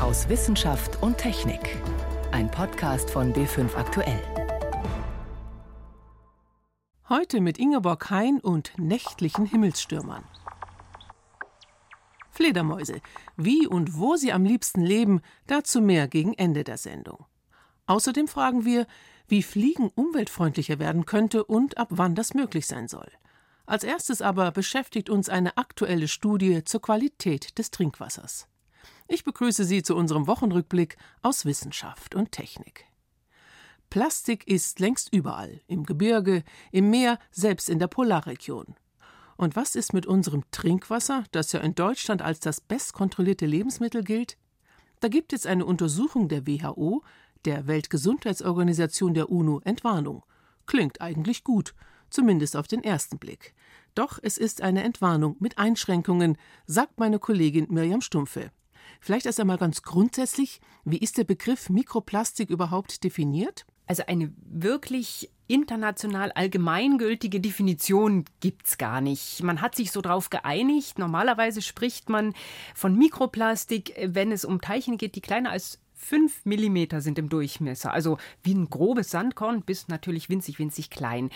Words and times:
aus 0.00 0.30
Wissenschaft 0.30 1.02
und 1.02 1.18
Technik. 1.18 1.76
Ein 2.32 2.50
Podcast 2.50 3.10
von 3.10 3.34
B5 3.34 3.74
Aktuell. 3.76 4.22
Heute 7.08 7.40
mit 7.42 7.58
Ingeborg 7.58 8.08
Hein 8.08 8.40
und 8.40 8.72
nächtlichen 8.78 9.44
Himmelsstürmern. 9.44 10.24
Fledermäuse. 12.30 13.02
Wie 13.36 13.66
und 13.66 13.98
wo 13.98 14.16
sie 14.16 14.32
am 14.32 14.44
liebsten 14.44 14.80
leben, 14.80 15.20
dazu 15.46 15.82
mehr 15.82 16.08
gegen 16.08 16.32
Ende 16.32 16.64
der 16.64 16.78
Sendung. 16.78 17.26
Außerdem 17.86 18.26
fragen 18.26 18.64
wir, 18.64 18.86
wie 19.28 19.42
Fliegen 19.42 19.90
umweltfreundlicher 19.94 20.78
werden 20.78 21.04
könnte 21.04 21.44
und 21.44 21.76
ab 21.76 21.88
wann 21.90 22.14
das 22.14 22.32
möglich 22.32 22.66
sein 22.66 22.88
soll. 22.88 23.10
Als 23.66 23.84
erstes 23.84 24.22
aber 24.22 24.50
beschäftigt 24.50 25.10
uns 25.10 25.28
eine 25.28 25.58
aktuelle 25.58 26.08
Studie 26.08 26.64
zur 26.64 26.80
Qualität 26.80 27.58
des 27.58 27.70
Trinkwassers. 27.70 28.49
Ich 29.12 29.24
begrüße 29.24 29.64
Sie 29.64 29.82
zu 29.82 29.96
unserem 29.96 30.28
Wochenrückblick 30.28 30.96
aus 31.20 31.44
Wissenschaft 31.44 32.14
und 32.14 32.30
Technik. 32.30 32.84
Plastik 33.90 34.46
ist 34.46 34.78
längst 34.78 35.12
überall, 35.12 35.60
im 35.66 35.84
Gebirge, 35.84 36.44
im 36.70 36.90
Meer, 36.90 37.18
selbst 37.32 37.68
in 37.68 37.80
der 37.80 37.88
Polarregion. 37.88 38.76
Und 39.36 39.56
was 39.56 39.74
ist 39.74 39.92
mit 39.92 40.06
unserem 40.06 40.44
Trinkwasser, 40.52 41.24
das 41.32 41.50
ja 41.50 41.58
in 41.58 41.74
Deutschland 41.74 42.22
als 42.22 42.38
das 42.38 42.60
bestkontrollierte 42.60 43.46
Lebensmittel 43.46 44.04
gilt? 44.04 44.38
Da 45.00 45.08
gibt 45.08 45.32
es 45.32 45.44
eine 45.44 45.66
Untersuchung 45.66 46.28
der 46.28 46.46
WHO, 46.46 47.02
der 47.44 47.66
Weltgesundheitsorganisation 47.66 49.12
der 49.12 49.28
UNO, 49.28 49.60
Entwarnung. 49.64 50.24
Klingt 50.66 51.00
eigentlich 51.00 51.42
gut, 51.42 51.74
zumindest 52.10 52.56
auf 52.56 52.68
den 52.68 52.84
ersten 52.84 53.18
Blick. 53.18 53.54
Doch 53.96 54.20
es 54.22 54.38
ist 54.38 54.62
eine 54.62 54.84
Entwarnung 54.84 55.34
mit 55.40 55.58
Einschränkungen, 55.58 56.38
sagt 56.66 57.00
meine 57.00 57.18
Kollegin 57.18 57.66
Mirjam 57.70 58.02
Stumpfe. 58.02 58.52
Vielleicht 59.00 59.26
erst 59.26 59.40
einmal 59.40 59.58
ganz 59.58 59.82
grundsätzlich, 59.82 60.60
wie 60.84 60.98
ist 60.98 61.18
der 61.18 61.24
Begriff 61.24 61.70
Mikroplastik 61.70 62.50
überhaupt 62.50 63.04
definiert? 63.04 63.66
Also 63.86 64.04
eine 64.06 64.32
wirklich 64.36 65.30
international 65.48 66.30
allgemeingültige 66.32 67.40
Definition 67.40 68.24
gibt 68.38 68.66
es 68.68 68.78
gar 68.78 69.00
nicht. 69.00 69.42
Man 69.42 69.60
hat 69.60 69.74
sich 69.74 69.90
so 69.90 70.00
darauf 70.00 70.30
geeinigt. 70.30 70.98
Normalerweise 70.98 71.60
spricht 71.60 72.08
man 72.08 72.34
von 72.74 72.96
Mikroplastik, 72.96 73.94
wenn 74.00 74.30
es 74.30 74.44
um 74.44 74.60
Teilchen 74.60 74.96
geht, 74.96 75.16
die 75.16 75.20
kleiner 75.20 75.50
als 75.50 75.80
5 75.94 76.44
mm 76.44 77.00
sind 77.00 77.18
im 77.18 77.28
Durchmesser. 77.28 77.92
Also 77.92 78.18
wie 78.42 78.54
ein 78.54 78.70
grobes 78.70 79.10
Sandkorn 79.10 79.62
bis 79.62 79.88
natürlich 79.88 80.28
winzig, 80.28 80.58
winzig 80.58 80.88
klein. 80.90 81.30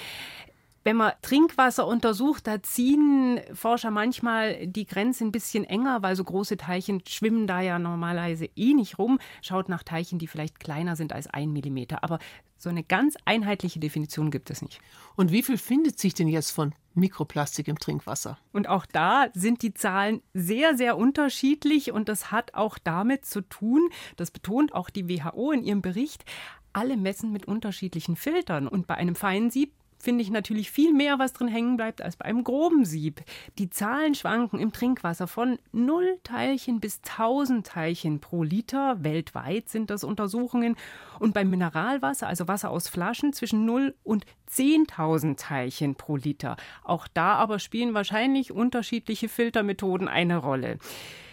Wenn 0.84 0.96
man 0.96 1.12
Trinkwasser 1.22 1.86
untersucht, 1.86 2.46
da 2.46 2.62
ziehen 2.62 3.40
Forscher 3.54 3.90
manchmal 3.90 4.66
die 4.66 4.84
Grenze 4.84 5.24
ein 5.24 5.32
bisschen 5.32 5.64
enger, 5.64 6.02
weil 6.02 6.14
so 6.14 6.24
große 6.24 6.58
Teilchen 6.58 7.02
schwimmen 7.08 7.46
da 7.46 7.62
ja 7.62 7.78
normalerweise 7.78 8.50
eh 8.54 8.74
nicht 8.74 8.98
rum. 8.98 9.18
Schaut 9.40 9.70
nach 9.70 9.82
Teilchen, 9.82 10.18
die 10.18 10.26
vielleicht 10.26 10.60
kleiner 10.60 10.94
sind 10.94 11.14
als 11.14 11.26
ein 11.26 11.54
Millimeter. 11.54 12.04
Aber 12.04 12.18
so 12.58 12.68
eine 12.68 12.84
ganz 12.84 13.16
einheitliche 13.24 13.80
Definition 13.80 14.30
gibt 14.30 14.50
es 14.50 14.60
nicht. 14.60 14.78
Und 15.16 15.32
wie 15.32 15.42
viel 15.42 15.56
findet 15.56 15.98
sich 15.98 16.12
denn 16.12 16.28
jetzt 16.28 16.50
von 16.50 16.74
Mikroplastik 16.92 17.66
im 17.66 17.78
Trinkwasser? 17.78 18.36
Und 18.52 18.68
auch 18.68 18.84
da 18.84 19.28
sind 19.32 19.62
die 19.62 19.72
Zahlen 19.72 20.20
sehr, 20.34 20.76
sehr 20.76 20.98
unterschiedlich. 20.98 21.92
Und 21.92 22.10
das 22.10 22.30
hat 22.30 22.52
auch 22.52 22.76
damit 22.76 23.24
zu 23.24 23.40
tun, 23.40 23.88
das 24.16 24.30
betont 24.30 24.74
auch 24.74 24.90
die 24.90 25.08
WHO 25.08 25.50
in 25.50 25.62
ihrem 25.62 25.80
Bericht, 25.80 26.26
alle 26.74 26.98
messen 26.98 27.32
mit 27.32 27.46
unterschiedlichen 27.46 28.16
Filtern. 28.16 28.68
Und 28.68 28.86
bei 28.86 28.96
einem 28.96 29.14
feinen 29.14 29.50
Sieb 29.50 29.72
finde 30.04 30.22
ich 30.22 30.30
natürlich 30.30 30.70
viel 30.70 30.92
mehr, 30.92 31.18
was 31.18 31.32
drin 31.32 31.48
hängen 31.48 31.76
bleibt, 31.76 32.02
als 32.02 32.16
bei 32.16 32.26
einem 32.26 32.44
groben 32.44 32.84
Sieb. 32.84 33.22
Die 33.58 33.70
Zahlen 33.70 34.14
schwanken 34.14 34.60
im 34.60 34.72
Trinkwasser 34.72 35.26
von 35.26 35.58
0 35.72 36.18
Teilchen 36.22 36.78
bis 36.78 37.00
1000 37.02 37.66
Teilchen 37.66 38.20
pro 38.20 38.42
Liter. 38.42 39.02
Weltweit 39.02 39.68
sind 39.68 39.90
das 39.90 40.04
Untersuchungen. 40.04 40.76
Und 41.18 41.34
beim 41.34 41.50
Mineralwasser, 41.50 42.28
also 42.28 42.46
Wasser 42.46 42.70
aus 42.70 42.88
Flaschen, 42.88 43.32
zwischen 43.32 43.64
0 43.64 43.94
und 44.04 44.26
10.000 44.50 45.36
Teilchen 45.36 45.94
pro 45.96 46.16
Liter. 46.16 46.56
Auch 46.84 47.08
da 47.08 47.34
aber 47.34 47.58
spielen 47.58 47.94
wahrscheinlich 47.94 48.52
unterschiedliche 48.52 49.28
Filtermethoden 49.28 50.06
eine 50.06 50.36
Rolle. 50.36 50.78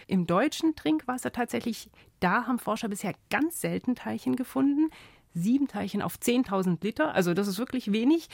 Im 0.07 0.27
deutschen 0.27 0.75
Trinkwasser 0.75 1.31
tatsächlich, 1.31 1.89
da 2.19 2.47
haben 2.47 2.59
Forscher 2.59 2.89
bisher 2.89 3.13
ganz 3.29 3.61
selten 3.61 3.95
Teilchen 3.95 4.35
gefunden 4.35 4.89
sieben 5.33 5.67
Teilchen 5.67 6.01
auf 6.01 6.15
10.000 6.17 6.77
Liter. 6.83 7.13
Also 7.13 7.33
das 7.33 7.47
ist 7.47 7.57
wirklich 7.57 7.91
wenig 7.91 8.29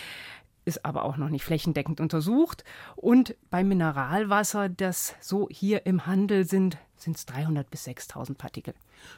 ist 0.67 0.83
aber 0.83 1.05
auch 1.05 1.15
noch 1.15 1.29
nicht 1.29 1.45
flächendeckend 1.45 2.01
untersucht. 2.01 2.63
Und 2.97 3.35
beim 3.49 3.69
Mineralwasser, 3.69 4.67
das 4.67 5.15
so 5.21 5.47
hier 5.49 5.85
im 5.85 6.05
Handel 6.05 6.45
sind, 6.45 6.77
sind 6.97 7.15
es 7.15 7.25
300 7.25 7.69
bis 7.71 7.85
6000 7.85 8.37
Partikel. 8.37 8.73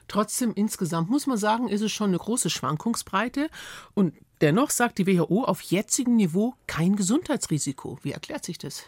Trotzdem 0.07 0.53
insgesamt 0.53 1.09
muss 1.09 1.25
man 1.25 1.37
sagen, 1.37 1.67
ist 1.67 1.81
es 1.81 1.91
schon 1.91 2.09
eine 2.09 2.19
große 2.19 2.51
Schwankungsbreite. 2.51 3.49
Und 3.95 4.13
dennoch 4.41 4.69
sagt 4.69 4.99
die 4.99 5.07
WHO 5.07 5.43
auf 5.43 5.61
jetzigem 5.61 6.17
Niveau 6.17 6.53
kein 6.67 6.95
Gesundheitsrisiko. 6.95 7.97
Wie 8.03 8.11
erklärt 8.11 8.45
sich 8.45 8.59
das? 8.59 8.83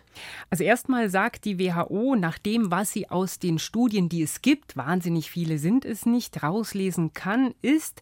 Also 0.52 0.64
erstmal 0.64 1.10
sagt 1.10 1.46
die 1.46 1.58
WHO, 1.58 2.16
nach 2.16 2.38
dem, 2.38 2.70
was 2.70 2.92
sie 2.92 3.10
aus 3.10 3.40
den 3.40 3.58
Studien, 3.58 4.08
die 4.08 4.22
es 4.22 4.44
gibt, 4.44 4.78
wahnsinnig 4.78 5.32
viele 5.32 5.58
sind 5.58 5.84
es 5.84 6.06
nicht, 6.06 6.44
rauslesen 6.44 7.14
kann, 7.14 7.56
ist, 7.64 8.02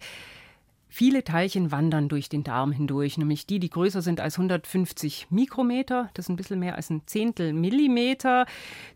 Viele 0.92 1.24
Teilchen 1.24 1.72
wandern 1.72 2.10
durch 2.10 2.30
den 2.30 2.44
Darm 2.44 2.72
hindurch, 2.72 3.18
nämlich 3.20 3.46
die, 3.46 3.60
die 3.60 3.70
größer 3.70 4.02
sind 4.02 4.20
als 4.20 4.38
150 4.38 5.28
Mikrometer, 5.30 6.10
das 6.16 6.26
ist 6.26 6.30
ein 6.30 6.36
bisschen 6.36 6.60
mehr 6.60 6.76
als 6.76 6.90
ein 6.90 7.04
Zehntel 7.06 7.54
Millimeter. 7.54 8.48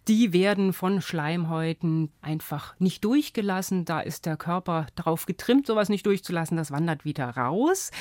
Die 0.07 0.33
werden 0.33 0.73
von 0.73 1.01
Schleimhäuten 1.01 2.11
einfach 2.21 2.73
nicht 2.79 3.05
durchgelassen. 3.05 3.85
Da 3.85 3.99
ist 3.99 4.25
der 4.25 4.37
Körper 4.37 4.87
darauf 4.95 5.27
getrimmt, 5.27 5.67
sowas 5.67 5.89
nicht 5.89 6.05
durchzulassen. 6.05 6.57
Das 6.57 6.71
wandert 6.71 7.05
wieder 7.05 7.29
raus. 7.29 7.91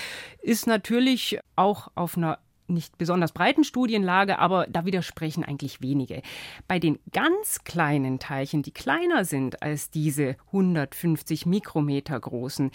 Ist 0.40 0.66
natürlich 0.66 1.38
auch 1.54 1.88
auf 1.94 2.16
einer 2.16 2.38
nicht 2.72 2.98
besonders 2.98 3.32
breiten 3.32 3.64
Studienlage, 3.64 4.38
aber 4.38 4.66
da 4.68 4.84
widersprechen 4.84 5.44
eigentlich 5.44 5.80
wenige. 5.80 6.22
Bei 6.68 6.78
den 6.78 6.98
ganz 7.12 7.64
kleinen 7.64 8.18
Teilchen, 8.18 8.62
die 8.62 8.72
kleiner 8.72 9.24
sind 9.24 9.62
als 9.62 9.90
diese 9.90 10.36
150 10.46 11.46
Mikrometer 11.46 12.18
großen, 12.18 12.70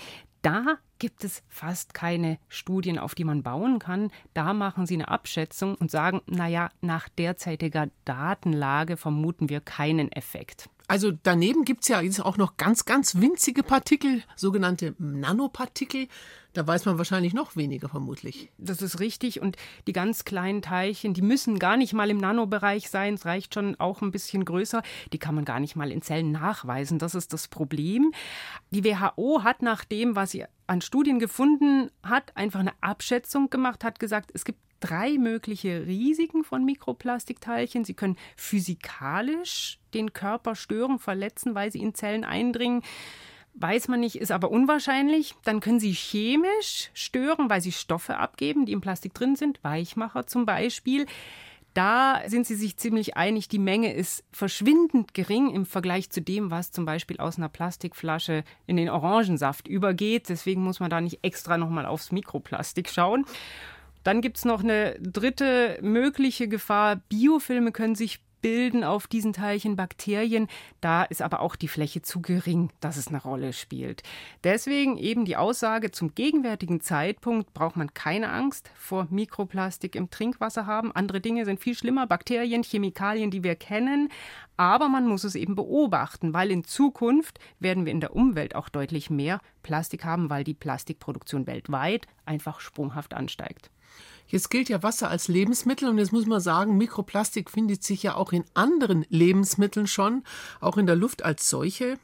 da 0.47 0.77
gibt 0.97 1.25
es 1.25 1.43
fast 1.49 1.93
keine 1.93 2.39
Studien, 2.47 2.99
auf 2.99 3.15
die 3.15 3.25
man 3.25 3.43
bauen 3.43 3.79
kann. 3.79 4.11
Da 4.33 4.53
machen 4.53 4.85
sie 4.85 4.93
eine 4.93 5.09
Abschätzung 5.09 5.75
und 5.75 5.91
sagen, 5.91 6.21
naja, 6.25 6.69
nach 6.79 7.09
derzeitiger 7.09 7.89
Datenlage 8.05 8.95
vermuten 8.95 9.49
wir 9.49 9.59
keinen 9.59 10.09
Effekt. 10.09 10.69
Also 10.89 11.11
daneben 11.11 11.65
gibt 11.65 11.83
es 11.83 11.89
ja 11.89 11.99
jetzt 11.99 12.23
auch 12.23 12.37
noch 12.37 12.55
ganz, 12.55 12.85
ganz 12.85 13.15
winzige 13.15 13.61
Partikel, 13.61 14.23
sogenannte 14.37 14.95
Nanopartikel. 14.99 16.07
Da 16.53 16.65
weiß 16.65 16.85
man 16.85 16.97
wahrscheinlich 16.97 17.33
noch 17.33 17.57
weniger 17.57 17.89
vermutlich. 17.89 18.49
Das 18.57 18.81
ist 18.81 19.01
richtig. 19.01 19.41
Und 19.41 19.57
die 19.85 19.93
ganz 19.93 20.23
kleinen 20.23 20.61
Teilchen, 20.61 21.13
die 21.13 21.21
müssen 21.21 21.59
gar 21.59 21.75
nicht 21.75 21.93
mal 21.93 22.09
im 22.09 22.17
Nanobereich 22.17 22.89
sein. 22.89 23.15
Es 23.15 23.25
reicht 23.25 23.53
schon 23.53 23.75
auch 23.79 24.01
ein 24.01 24.11
bisschen 24.11 24.45
größer. 24.45 24.81
Die 25.11 25.19
kann 25.19 25.35
man 25.35 25.45
gar 25.45 25.59
nicht 25.59 25.75
mal 25.75 25.91
in 25.91 26.01
Zellen 26.01 26.31
nachweisen. 26.31 26.99
Das 26.99 27.15
ist 27.15 27.33
das 27.33 27.49
Problem. 27.49 28.13
Die 28.71 28.85
WHO 28.85 29.43
hat 29.43 29.61
nach 29.61 29.83
dem, 29.83 30.15
was 30.15 30.31
sie 30.31 30.45
an 30.67 30.81
Studien 30.81 31.19
gefunden 31.19 31.91
hat, 32.01 32.35
einfach 32.35 32.61
eine 32.61 32.73
Abschätzung 32.81 33.49
gemacht, 33.49 33.83
hat 33.83 33.99
gesagt, 33.99 34.31
es 34.33 34.45
gibt 34.45 34.59
drei 34.79 35.17
mögliche 35.17 35.85
Risiken 35.85 36.43
von 36.43 36.65
Mikroplastikteilchen. 36.65 37.85
Sie 37.85 37.93
können 37.93 38.17
physikalisch 38.35 39.79
den 39.93 40.13
Körper 40.13 40.55
stören, 40.55 40.99
verletzen, 40.99 41.55
weil 41.55 41.71
sie 41.71 41.81
in 41.81 41.93
Zellen 41.93 42.23
eindringen. 42.23 42.83
Weiß 43.53 43.87
man 43.87 43.99
nicht, 43.99 44.17
ist 44.17 44.31
aber 44.31 44.51
unwahrscheinlich. 44.51 45.33
Dann 45.43 45.61
können 45.61 45.79
sie 45.79 45.93
chemisch 45.93 46.91
stören, 46.93 47.49
weil 47.49 47.61
sie 47.61 47.71
Stoffe 47.71 48.17
abgeben, 48.17 48.65
die 48.65 48.73
im 48.73 48.81
Plastik 48.81 49.13
drin 49.15 49.35
sind, 49.35 49.63
Weichmacher 49.63 50.27
zum 50.27 50.45
Beispiel. 50.45 51.07
Da 51.77 52.21
sind 52.25 52.47
sie 52.47 52.55
sich 52.55 52.77
ziemlich 52.77 53.17
einig, 53.17 53.49
die 53.49 53.59
Menge 53.59 53.93
ist 53.93 54.23
verschwindend 54.31 55.13
gering 55.13 55.51
im 55.51 55.67
Vergleich 55.67 56.09
zu 56.09 56.23
dem, 56.23 56.49
was 56.49 56.71
zum 56.71 56.85
Beispiel 56.85 57.17
aus 57.17 57.37
einer 57.37 57.49
Plastikflasche 57.49 58.43
in 58.65 58.77
den 58.77 58.89
Orangensaft 58.89 59.67
übergeht. 59.67 60.27
Deswegen 60.29 60.63
muss 60.63 60.79
man 60.79 60.89
da 60.89 61.01
nicht 61.01 61.19
extra 61.23 61.55
nochmal 61.55 61.85
aufs 61.85 62.11
Mikroplastik 62.11 62.89
schauen. 62.89 63.25
Dann 64.07 64.21
gibt 64.21 64.37
es 64.37 64.45
noch 64.45 64.63
eine 64.63 64.97
dritte 65.01 65.79
mögliche 65.81 66.47
Gefahr. 66.47 66.95
Biofilme 67.09 67.73
können 67.73 67.93
sich 67.93 68.21
bilden 68.41 68.85
auf 68.85 69.05
diesen 69.07 69.33
Teilchen 69.33 69.75
Bakterien. 69.75 70.47
Da 70.79 71.03
ist 71.03 71.21
aber 71.21 71.41
auch 71.41 71.57
die 71.57 71.67
Fläche 71.67 72.01
zu 72.03 72.21
gering, 72.21 72.69
dass 72.79 72.95
es 72.95 73.09
eine 73.09 73.21
Rolle 73.21 73.51
spielt. 73.51 74.03
Deswegen 74.45 74.95
eben 74.95 75.25
die 75.25 75.35
Aussage, 75.35 75.91
zum 75.91 76.15
gegenwärtigen 76.15 76.79
Zeitpunkt 76.79 77.53
braucht 77.53 77.75
man 77.75 77.93
keine 77.93 78.31
Angst 78.31 78.71
vor 78.75 79.07
Mikroplastik 79.09 79.93
im 79.93 80.09
Trinkwasser 80.09 80.65
haben. 80.65 80.93
Andere 80.93 81.19
Dinge 81.19 81.43
sind 81.43 81.59
viel 81.59 81.75
schlimmer, 81.75 82.07
Bakterien, 82.07 82.63
Chemikalien, 82.63 83.29
die 83.29 83.43
wir 83.43 83.55
kennen. 83.55 84.07
Aber 84.55 84.87
man 84.87 85.05
muss 85.05 85.25
es 85.25 85.35
eben 85.35 85.55
beobachten, 85.55 86.33
weil 86.33 86.49
in 86.49 86.63
Zukunft 86.63 87.39
werden 87.59 87.85
wir 87.85 87.91
in 87.91 87.99
der 87.99 88.15
Umwelt 88.15 88.55
auch 88.55 88.69
deutlich 88.69 89.09
mehr 89.09 89.41
Plastik 89.63 90.05
haben, 90.05 90.29
weil 90.29 90.45
die 90.45 90.53
Plastikproduktion 90.53 91.45
weltweit 91.45 92.07
einfach 92.25 92.61
sprunghaft 92.61 93.13
ansteigt. 93.13 93.69
Jetzt 94.27 94.49
gilt 94.49 94.69
ja 94.69 94.83
Wasser 94.83 95.09
als 95.09 95.27
Lebensmittel 95.27 95.87
und 95.87 95.97
jetzt 95.97 96.11
muss 96.11 96.25
man 96.25 96.41
sagen, 96.41 96.77
Mikroplastik 96.77 97.49
findet 97.49 97.83
sich 97.83 98.03
ja 98.03 98.15
auch 98.15 98.33
in 98.33 98.43
anderen 98.53 99.05
Lebensmitteln 99.09 99.87
schon, 99.87 100.23
auch 100.59 100.77
in 100.77 100.85
der 100.85 100.95
Luft 100.95 101.23
als 101.23 101.49
solche. 101.49 101.97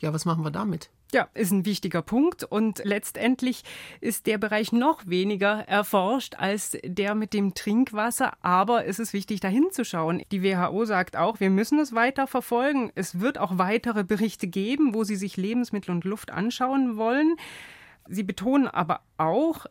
Ja, 0.00 0.12
was 0.12 0.24
machen 0.24 0.44
wir 0.44 0.50
damit? 0.50 0.90
Ja, 1.12 1.28
ist 1.34 1.52
ein 1.52 1.64
wichtiger 1.64 2.02
Punkt 2.02 2.42
und 2.42 2.82
letztendlich 2.84 3.62
ist 4.00 4.26
der 4.26 4.38
Bereich 4.38 4.72
noch 4.72 5.06
weniger 5.06 5.60
erforscht 5.68 6.34
als 6.36 6.76
der 6.84 7.14
mit 7.14 7.32
dem 7.32 7.54
Trinkwasser, 7.54 8.32
aber 8.42 8.86
es 8.86 8.98
ist 8.98 9.12
wichtig 9.12 9.38
dahin 9.38 9.68
zu 9.70 9.84
schauen. 9.84 10.22
Die 10.32 10.42
WHO 10.42 10.84
sagt 10.84 11.16
auch, 11.16 11.38
wir 11.38 11.50
müssen 11.50 11.78
es 11.78 11.94
weiter 11.94 12.26
verfolgen. 12.26 12.90
Es 12.96 13.20
wird 13.20 13.38
auch 13.38 13.56
weitere 13.56 14.02
Berichte 14.02 14.48
geben, 14.48 14.94
wo 14.94 15.04
sie 15.04 15.16
sich 15.16 15.36
Lebensmittel 15.36 15.92
und 15.92 16.04
Luft 16.04 16.32
anschauen 16.32 16.96
wollen. 16.96 17.36
Sie 18.08 18.24
betonen 18.24 18.66
aber 18.66 19.00
auch, 19.16 19.66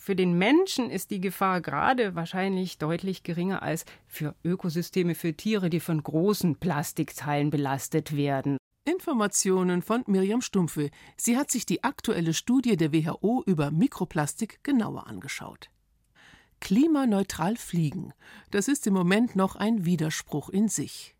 für 0.00 0.16
den 0.16 0.32
Menschen 0.38 0.88
ist 0.88 1.10
die 1.10 1.20
Gefahr 1.20 1.60
gerade 1.60 2.14
wahrscheinlich 2.14 2.78
deutlich 2.78 3.22
geringer 3.22 3.62
als 3.62 3.84
für 4.06 4.34
Ökosysteme, 4.42 5.14
für 5.14 5.34
Tiere, 5.34 5.68
die 5.68 5.78
von 5.78 6.02
großen 6.02 6.56
Plastikteilen 6.56 7.50
belastet 7.50 8.16
werden. 8.16 8.56
Informationen 8.86 9.82
von 9.82 10.02
Miriam 10.06 10.40
Stumpfe. 10.40 10.88
Sie 11.18 11.36
hat 11.36 11.50
sich 11.50 11.66
die 11.66 11.84
aktuelle 11.84 12.32
Studie 12.32 12.78
der 12.78 12.94
WHO 12.94 13.42
über 13.44 13.70
Mikroplastik 13.70 14.64
genauer 14.64 15.06
angeschaut. 15.06 15.68
Klimaneutral 16.60 17.56
fliegen, 17.56 18.14
das 18.50 18.68
ist 18.68 18.86
im 18.86 18.94
Moment 18.94 19.36
noch 19.36 19.54
ein 19.54 19.84
Widerspruch 19.84 20.48
in 20.48 20.68
sich. 20.68 21.14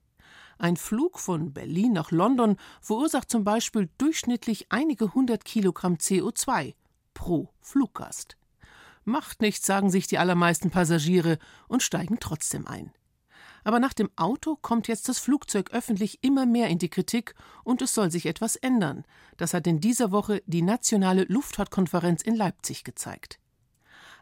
Ein 0.57 0.79
Flug 0.79 1.19
von 1.19 1.53
Berlin 1.53 1.93
nach 1.93 2.13
London 2.13 2.57
verursacht 2.81 3.31
zum 3.31 3.45
Beispiel 3.45 3.91
durchschnittlich 3.99 4.69
einige 4.71 5.13
hundert 5.13 5.45
Kilogramm 5.45 5.97
CO2 5.97 6.73
pro 7.13 7.51
Fluggast. 7.61 8.40
Macht 9.11 9.43
nichts, 9.43 9.67
sagen 9.67 9.91
sich 9.91 10.07
die 10.07 10.19
allermeisten 10.19 10.71
Passagiere 10.71 11.39
und 11.67 11.83
steigen 11.83 12.19
trotzdem 12.21 12.69
ein. 12.69 12.93
Aber 13.65 13.81
nach 13.81 13.93
dem 13.93 14.09
Auto 14.15 14.55
kommt 14.55 14.87
jetzt 14.87 15.09
das 15.09 15.19
Flugzeug 15.19 15.73
öffentlich 15.73 16.23
immer 16.23 16.47
mehr 16.47 16.69
in 16.69 16.79
die 16.79 16.89
Kritik 16.89 17.35
und 17.65 17.83
es 17.83 17.93
soll 17.93 18.13
sich 18.13 18.27
etwas 18.27 18.55
ändern. 18.55 19.05
Das 19.37 19.53
hat 19.53 19.67
in 19.67 19.81
dieser 19.81 20.13
Woche 20.13 20.45
die 20.47 20.63
Nationale 20.63 21.25
Luftfahrtkonferenz 21.25 22.23
in 22.23 22.37
Leipzig 22.37 22.85
gezeigt. 22.85 23.41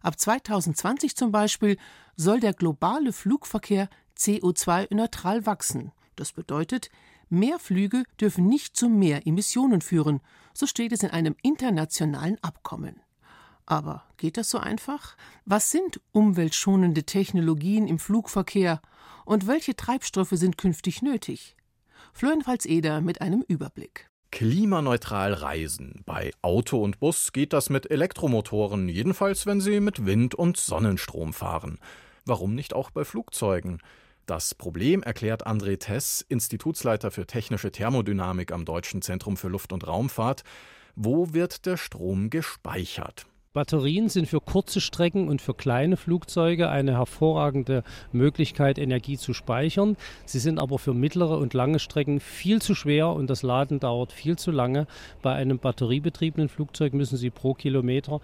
Ab 0.01 0.19
2020 0.19 1.15
zum 1.17 1.33
Beispiel 1.33 1.77
soll 2.17 2.41
der 2.41 2.55
globale 2.55 3.13
Flugverkehr 3.13 3.91
CO2-neutral 4.17 5.45
wachsen. 5.45 5.93
Das 6.17 6.33
bedeutet, 6.33 6.89
mehr 7.29 7.59
Flüge 7.59 8.05
dürfen 8.19 8.47
nicht 8.47 8.75
zu 8.75 8.89
mehr 8.89 9.27
Emissionen 9.27 9.83
führen, 9.83 10.21
so 10.55 10.67
steht 10.67 10.93
es 10.93 11.03
in 11.03 11.11
einem 11.11 11.37
internationalen 11.43 12.43
Abkommen. 12.43 13.03
Aber 13.71 14.03
geht 14.17 14.39
das 14.39 14.49
so 14.49 14.57
einfach? 14.57 15.15
Was 15.45 15.71
sind 15.71 16.01
umweltschonende 16.13 17.05
Technologien 17.05 17.87
im 17.87 17.99
Flugverkehr 17.99 18.81
und 19.27 19.47
welche 19.47 19.77
Treibstoffe 19.77 20.33
sind 20.33 20.57
künftig 20.57 21.03
nötig? 21.03 21.55
Florian 22.15 22.41
Pfalz-Eder 22.41 23.03
mit 23.03 23.21
einem 23.21 23.45
Überblick. 23.47 24.09
Klimaneutral 24.31 25.35
reisen. 25.35 26.03
Bei 26.07 26.31
Auto 26.41 26.83
und 26.83 26.99
Bus 26.99 27.33
geht 27.33 27.53
das 27.53 27.69
mit 27.69 27.91
Elektromotoren, 27.91 28.89
jedenfalls 28.89 29.45
wenn 29.45 29.61
sie 29.61 29.81
mit 29.81 30.07
Wind 30.07 30.35
und 30.35 30.57
Sonnenstrom 30.57 31.35
fahren. 31.35 31.79
Warum 32.25 32.55
nicht 32.55 32.73
auch 32.73 32.91
bei 32.91 33.05
Flugzeugen? 33.05 33.83
Das 34.25 34.55
Problem 34.55 35.03
erklärt 35.03 35.47
André 35.47 35.79
Tess, 35.79 36.25
Institutsleiter 36.27 37.11
für 37.11 37.27
technische 37.27 37.71
Thermodynamik 37.71 38.51
am 38.51 38.65
Deutschen 38.65 39.03
Zentrum 39.03 39.37
für 39.37 39.49
Luft- 39.49 39.75
und 39.75 39.87
Raumfahrt. 39.87 40.43
Wo 40.97 41.35
wird 41.35 41.67
der 41.67 41.77
Strom 41.77 42.31
gespeichert? 42.31 43.27
Batterien 43.53 44.09
sind 44.09 44.27
für 44.27 44.41
kurze 44.41 44.81
Strecken 44.81 45.29
und 45.29 45.41
für 45.43 45.55
kleine 45.55 45.97
Flugzeuge 45.97 46.69
eine 46.69 46.93
hervorragende 46.93 47.83
Möglichkeit, 48.13 48.79
Energie 48.79 49.17
zu 49.17 49.33
speichern. 49.33 49.97
Sie 50.27 50.39
sind 50.39 50.59
aber 50.59 50.79
für 50.79 50.95
mittlere 50.95 51.39
und 51.39 51.55
lange 51.55 51.79
Strecken 51.79 52.21
viel 52.21 52.61
zu 52.61 52.75
schwer 52.75 53.09
und 53.09 53.29
das 53.31 53.43
Laden 53.43 53.81
dauert 53.81 54.13
viel 54.13 54.37
zu 54.37 54.51
lange. 54.51 54.87
Bei 55.23 55.35
einem 55.35 55.59
batteriebetriebenen 55.59 56.49
Flugzeug 56.49 56.93
müssen 56.93 57.17
Sie 57.17 57.31
pro 57.31 57.55
Kilometer 57.55 58.21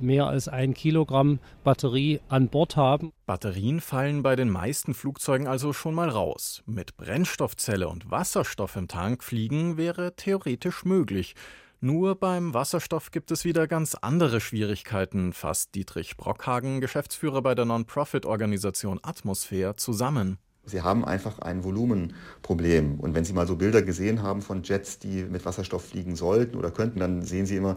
mehr 0.00 0.26
als 0.26 0.48
ein 0.48 0.74
Kilogramm 0.74 1.40
Batterie 1.64 2.20
an 2.28 2.48
Bord 2.48 2.76
haben. 2.76 3.12
Batterien 3.26 3.80
fallen 3.80 4.22
bei 4.22 4.36
den 4.36 4.48
meisten 4.48 4.94
Flugzeugen 4.94 5.46
also 5.46 5.72
schon 5.72 5.94
mal 5.94 6.08
raus. 6.08 6.62
Mit 6.66 6.96
Brennstoffzelle 6.96 7.88
und 7.88 8.10
Wasserstoff 8.10 8.76
im 8.76 8.88
Tank 8.88 9.24
fliegen 9.24 9.76
wäre 9.76 10.14
theoretisch 10.14 10.84
möglich. 10.84 11.34
Nur 11.80 12.16
beim 12.16 12.54
Wasserstoff 12.54 13.12
gibt 13.12 13.30
es 13.30 13.44
wieder 13.44 13.68
ganz 13.68 13.94
andere 13.94 14.40
Schwierigkeiten, 14.40 15.32
fasst 15.32 15.76
Dietrich 15.76 16.16
Brockhagen, 16.16 16.80
Geschäftsführer 16.80 17.40
bei 17.40 17.54
der 17.54 17.66
Non-Profit-Organisation 17.66 18.98
Atmosphäre, 19.00 19.76
zusammen. 19.76 20.38
Sie 20.64 20.82
haben 20.82 21.04
einfach 21.04 21.38
ein 21.38 21.62
Volumenproblem. 21.62 22.98
Und 22.98 23.14
wenn 23.14 23.24
Sie 23.24 23.32
mal 23.32 23.46
so 23.46 23.54
Bilder 23.54 23.82
gesehen 23.82 24.24
haben 24.24 24.42
von 24.42 24.64
Jets, 24.64 24.98
die 24.98 25.22
mit 25.22 25.44
Wasserstoff 25.44 25.84
fliegen 25.84 26.16
sollten 26.16 26.56
oder 26.56 26.72
könnten, 26.72 26.98
dann 26.98 27.22
sehen 27.22 27.46
Sie 27.46 27.54
immer, 27.54 27.76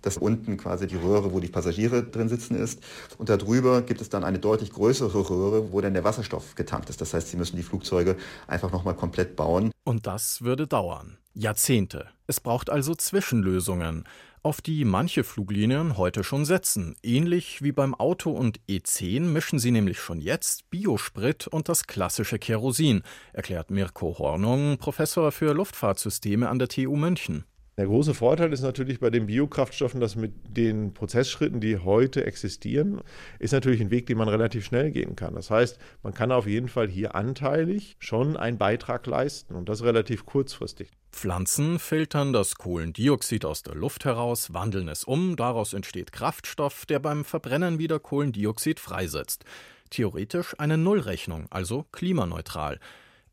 dass 0.00 0.16
unten 0.16 0.56
quasi 0.56 0.86
die 0.86 0.96
Röhre, 0.96 1.34
wo 1.34 1.38
die 1.38 1.48
Passagiere 1.48 2.02
drin 2.02 2.30
sitzen, 2.30 2.56
ist. 2.56 2.82
Und 3.18 3.28
darüber 3.28 3.82
gibt 3.82 4.00
es 4.00 4.08
dann 4.08 4.24
eine 4.24 4.38
deutlich 4.38 4.72
größere 4.72 5.28
Röhre, 5.28 5.72
wo 5.72 5.80
dann 5.82 5.92
der 5.92 6.04
Wasserstoff 6.04 6.54
getankt 6.54 6.88
ist. 6.88 7.02
Das 7.02 7.12
heißt, 7.12 7.28
Sie 7.28 7.36
müssen 7.36 7.56
die 7.56 7.62
Flugzeuge 7.62 8.16
einfach 8.46 8.72
nochmal 8.72 8.96
komplett 8.96 9.36
bauen. 9.36 9.70
Und 9.84 10.06
das 10.06 10.40
würde 10.40 10.66
dauern. 10.66 11.18
Jahrzehnte. 11.34 12.08
Es 12.26 12.40
braucht 12.40 12.70
also 12.70 12.94
Zwischenlösungen 12.94 14.04
auf 14.42 14.60
die 14.60 14.84
manche 14.84 15.22
Fluglinien 15.22 15.96
heute 15.96 16.24
schon 16.24 16.44
setzen. 16.44 16.96
Ähnlich 17.02 17.62
wie 17.62 17.72
beim 17.72 17.94
Auto 17.94 18.32
und 18.32 18.60
E10 18.68 19.20
mischen 19.20 19.58
sie 19.58 19.70
nämlich 19.70 20.00
schon 20.00 20.20
jetzt 20.20 20.68
Biosprit 20.70 21.46
und 21.46 21.68
das 21.68 21.86
klassische 21.86 22.38
Kerosin, 22.38 23.02
erklärt 23.32 23.70
Mirko 23.70 24.18
Hornung, 24.18 24.78
Professor 24.78 25.30
für 25.30 25.52
Luftfahrtsysteme 25.54 26.48
an 26.48 26.58
der 26.58 26.68
TU 26.68 26.96
München. 26.96 27.44
Der 27.78 27.86
große 27.86 28.12
Vorteil 28.12 28.52
ist 28.52 28.60
natürlich 28.60 29.00
bei 29.00 29.08
den 29.08 29.26
Biokraftstoffen, 29.26 29.98
dass 29.98 30.14
mit 30.14 30.32
den 30.46 30.92
Prozessschritten, 30.92 31.58
die 31.60 31.78
heute 31.78 32.26
existieren, 32.26 33.00
ist 33.38 33.52
natürlich 33.52 33.80
ein 33.80 33.90
Weg, 33.90 34.06
den 34.06 34.18
man 34.18 34.28
relativ 34.28 34.66
schnell 34.66 34.90
gehen 34.90 35.16
kann. 35.16 35.34
Das 35.34 35.50
heißt, 35.50 35.78
man 36.02 36.12
kann 36.12 36.32
auf 36.32 36.46
jeden 36.46 36.68
Fall 36.68 36.88
hier 36.88 37.14
anteilig 37.14 37.96
schon 37.98 38.36
einen 38.36 38.58
Beitrag 38.58 39.06
leisten 39.06 39.54
und 39.54 39.70
das 39.70 39.82
relativ 39.82 40.26
kurzfristig. 40.26 40.90
Pflanzen 41.12 41.78
filtern 41.78 42.34
das 42.34 42.56
Kohlendioxid 42.56 43.46
aus 43.46 43.62
der 43.62 43.74
Luft 43.74 44.04
heraus, 44.04 44.52
wandeln 44.52 44.88
es 44.88 45.04
um, 45.04 45.36
daraus 45.36 45.72
entsteht 45.72 46.12
Kraftstoff, 46.12 46.84
der 46.84 46.98
beim 46.98 47.24
Verbrennen 47.24 47.78
wieder 47.78 47.98
Kohlendioxid 47.98 48.80
freisetzt. 48.80 49.44
Theoretisch 49.88 50.54
eine 50.58 50.76
Nullrechnung, 50.76 51.46
also 51.50 51.86
klimaneutral. 51.92 52.78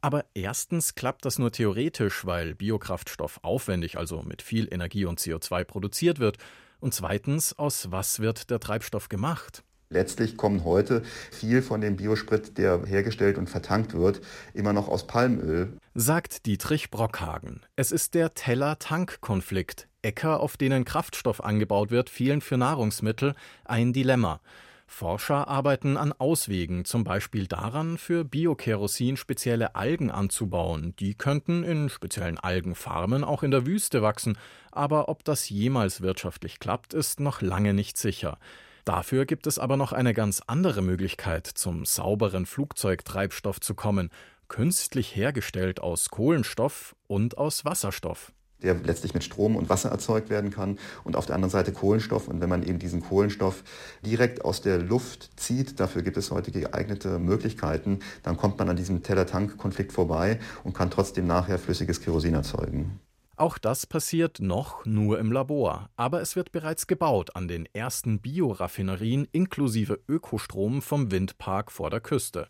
Aber 0.02 0.26
erstens 0.34 0.96
klappt 0.96 1.26
das 1.26 1.40
nur 1.40 1.52
theoretisch, 1.52 2.26
weil 2.26 2.56
Biokraftstoff 2.56 3.40
aufwendig, 3.44 3.98
also 3.98 4.22
mit 4.22 4.42
viel 4.42 4.68
Energie 4.72 5.06
und 5.06 5.20
CO2 5.20 5.66
produziert 5.66 6.20
wird. 6.20 6.38
Und 6.80 6.94
zweitens, 6.94 7.58
aus 7.58 7.92
was 7.92 8.20
wird 8.20 8.50
der 8.50 8.60
Treibstoff 8.60 9.10
gemacht? 9.10 9.64
Letztlich 9.92 10.38
kommt 10.38 10.64
heute 10.66 11.02
viel 11.32 11.64
von 11.64 11.82
dem 11.82 11.96
Biosprit, 11.96 12.60
der 12.60 12.86
hergestellt 12.86 13.40
und 13.40 13.50
vertankt 13.50 13.94
wird, 13.96 14.22
immer 14.54 14.72
noch 14.72 14.88
aus 14.88 15.08
Palmöl. 15.08 15.78
Sagt 15.96 16.46
Dietrich 16.46 16.92
Brockhagen. 16.92 17.66
Es 17.76 17.92
ist 17.92 18.14
der 18.14 18.36
Teller-Tank-Konflikt. 18.36 19.88
Äcker, 20.04 20.40
auf 20.42 20.58
denen 20.58 20.86
Kraftstoff 20.86 21.44
angebaut 21.44 21.90
wird, 21.90 22.12
fehlen 22.12 22.42
für 22.42 22.56
Nahrungsmittel 22.56 23.34
ein 23.66 23.92
Dilemma. 23.92 24.42
Forscher 24.90 25.48
arbeiten 25.48 25.98
an 25.98 26.14
Auswegen, 26.14 26.84
zum 26.84 27.04
Beispiel 27.04 27.46
daran, 27.46 27.98
für 28.00 28.26
Biokerosin 28.26 29.18
spezielle 29.18 29.76
Algen 29.76 30.10
anzubauen. 30.10 30.96
Die 31.00 31.14
könnten 31.14 31.64
in 31.64 31.90
speziellen 31.90 32.40
Algenfarmen 32.40 33.24
auch 33.24 33.44
in 33.44 33.52
der 33.52 33.68
Wüste 33.68 34.02
wachsen, 34.02 34.38
aber 34.72 35.08
ob 35.08 35.24
das 35.24 35.48
jemals 35.48 36.02
wirtschaftlich 36.02 36.60
klappt, 36.60 36.96
ist 36.96 37.20
noch 37.20 37.42
lange 37.42 37.74
nicht 37.74 37.98
sicher. 37.98 38.40
Dafür 38.84 39.26
gibt 39.26 39.46
es 39.46 39.60
aber 39.60 39.78
noch 39.78 39.94
eine 39.94 40.16
ganz 40.16 40.42
andere 40.48 40.82
Möglichkeit, 40.82 41.46
zum 41.46 41.86
sauberen 41.86 42.48
Flugzeugtreibstoff 42.48 43.62
zu 43.62 43.76
kommen, 43.76 44.10
künstlich 44.48 45.16
hergestellt 45.16 45.80
aus 45.80 46.10
Kohlenstoff 46.10 46.96
und 47.08 47.38
aus 47.38 47.64
Wasserstoff 47.64 48.34
der 48.64 48.76
letztlich 48.76 49.14
mit 49.14 49.24
Strom 49.24 49.56
und 49.56 49.70
Wasser 49.70 49.90
erzeugt 49.90 50.30
werden 50.30 50.52
kann 50.52 50.78
und 51.04 51.16
auf 51.16 51.26
der 51.26 51.36
anderen 51.36 51.52
Seite 51.52 51.72
Kohlenstoff. 51.72 52.28
Und 52.28 52.42
wenn 52.42 52.50
man 52.50 52.64
eben 52.64 52.80
diesen 52.80 53.02
Kohlenstoff 53.02 53.64
direkt 54.06 54.44
aus 54.44 54.62
der 54.62 54.80
Luft 54.80 55.32
zieht, 55.40 55.80
dafür 55.80 56.02
gibt 56.02 56.18
es 56.18 56.32
heute 56.32 56.52
geeignete 56.52 57.20
Möglichkeiten, 57.20 58.00
dann 58.24 58.38
kommt 58.38 58.58
man 58.60 58.70
an 58.70 58.76
diesem 58.76 59.04
Teller-Tank-Konflikt 59.04 59.92
vorbei 59.92 60.40
und 60.64 60.74
kann 60.74 60.92
trotzdem 60.92 61.28
nachher 61.28 61.60
flüssiges 61.60 62.02
Kerosin 62.02 62.34
erzeugen. 62.34 63.00
Auch 63.40 63.58
das 63.58 63.86
passiert 63.86 64.42
noch 64.42 64.86
nur 64.86 65.18
im 65.18 65.32
Labor, 65.32 65.90
aber 65.96 66.20
es 66.20 66.36
wird 66.36 66.52
bereits 66.52 66.88
gebaut 66.88 67.38
an 67.38 67.48
den 67.48 67.68
ersten 67.72 68.20
Bioraffinerien 68.20 69.30
inklusive 69.32 69.98
Ökostrom 70.10 70.82
vom 70.82 71.10
Windpark 71.10 71.72
vor 71.72 71.90
der 71.90 72.02
Küste. 72.02 72.50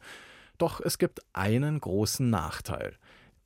Doch 0.58 0.82
es 0.82 0.98
gibt 0.98 1.22
einen 1.32 1.80
großen 1.80 2.28
Nachteil. 2.28 2.98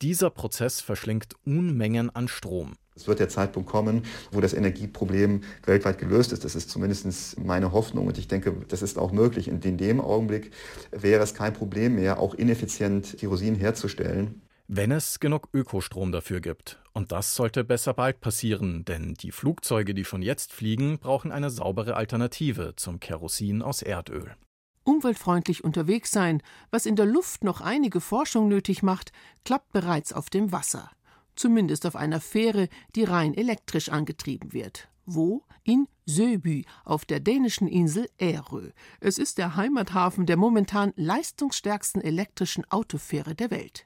Dieser 0.01 0.29
Prozess 0.29 0.81
verschlingt 0.81 1.35
Unmengen 1.45 2.09
an 2.09 2.27
Strom. 2.27 2.75
Es 2.95 3.07
wird 3.07 3.19
der 3.19 3.29
Zeitpunkt 3.29 3.69
kommen, 3.69 4.03
wo 4.31 4.41
das 4.41 4.53
Energieproblem 4.53 5.41
weltweit 5.65 5.97
gelöst 5.97 6.31
ist. 6.31 6.43
Das 6.43 6.55
ist 6.55 6.69
zumindest 6.69 7.39
meine 7.39 7.71
Hoffnung 7.71 8.07
und 8.07 8.17
ich 8.17 8.27
denke, 8.27 8.55
das 8.67 8.81
ist 8.81 8.97
auch 8.97 9.11
möglich. 9.11 9.49
Und 9.49 9.65
in 9.65 9.77
dem 9.77 9.99
Augenblick 9.99 10.51
wäre 10.91 11.23
es 11.23 11.33
kein 11.33 11.53
Problem 11.53 11.95
mehr, 11.95 12.19
auch 12.19 12.33
ineffizient 12.35 13.17
Kerosin 13.17 13.55
herzustellen. 13.55 14.41
Wenn 14.67 14.91
es 14.91 15.19
genug 15.19 15.49
Ökostrom 15.53 16.11
dafür 16.11 16.39
gibt. 16.39 16.81
Und 16.93 17.11
das 17.11 17.35
sollte 17.35 17.63
besser 17.63 17.93
bald 17.93 18.21
passieren, 18.21 18.85
denn 18.85 19.15
die 19.15 19.31
Flugzeuge, 19.31 19.93
die 19.93 20.05
schon 20.05 20.21
jetzt 20.21 20.53
fliegen, 20.53 20.99
brauchen 20.99 21.31
eine 21.31 21.49
saubere 21.49 21.95
Alternative 21.95 22.73
zum 22.75 22.99
Kerosin 22.99 23.61
aus 23.61 23.81
Erdöl. 23.81 24.35
Umweltfreundlich 24.83 25.63
unterwegs 25.63 26.11
sein, 26.11 26.41
was 26.71 26.85
in 26.85 26.95
der 26.95 27.05
Luft 27.05 27.43
noch 27.43 27.61
einige 27.61 28.01
Forschung 28.01 28.47
nötig 28.47 28.83
macht, 28.83 29.11
klappt 29.45 29.71
bereits 29.71 30.11
auf 30.13 30.29
dem 30.29 30.51
Wasser. 30.51 30.91
Zumindest 31.35 31.85
auf 31.85 31.95
einer 31.95 32.19
Fähre, 32.19 32.69
die 32.95 33.03
rein 33.03 33.33
elektrisch 33.33 33.89
angetrieben 33.89 34.53
wird. 34.53 34.89
Wo? 35.05 35.43
In 35.63 35.87
Söby, 36.05 36.65
auf 36.85 37.05
der 37.05 37.19
dänischen 37.19 37.67
Insel 37.67 38.09
Ärö. 38.17 38.71
Es 38.99 39.17
ist 39.17 39.37
der 39.37 39.55
Heimathafen 39.55 40.25
der 40.25 40.37
momentan 40.37 40.93
leistungsstärksten 40.95 42.01
elektrischen 42.01 42.69
Autofähre 42.69 43.35
der 43.35 43.51
Welt. 43.51 43.85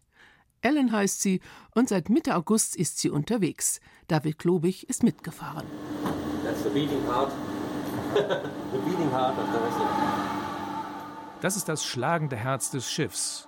Ellen 0.61 0.91
heißt 0.91 1.21
sie 1.21 1.41
und 1.75 1.89
seit 1.89 2.09
Mitte 2.09 2.35
August 2.35 2.75
ist 2.75 2.97
sie 2.99 3.09
unterwegs. 3.09 3.79
David 4.07 4.39
Klobig 4.39 4.89
ist 4.89 5.03
mitgefahren. 5.03 5.65
Das 11.39 11.55
ist 11.55 11.69
das 11.69 11.85
schlagende 11.85 12.35
Herz 12.35 12.71
des 12.71 12.89
Schiffs. 12.91 13.47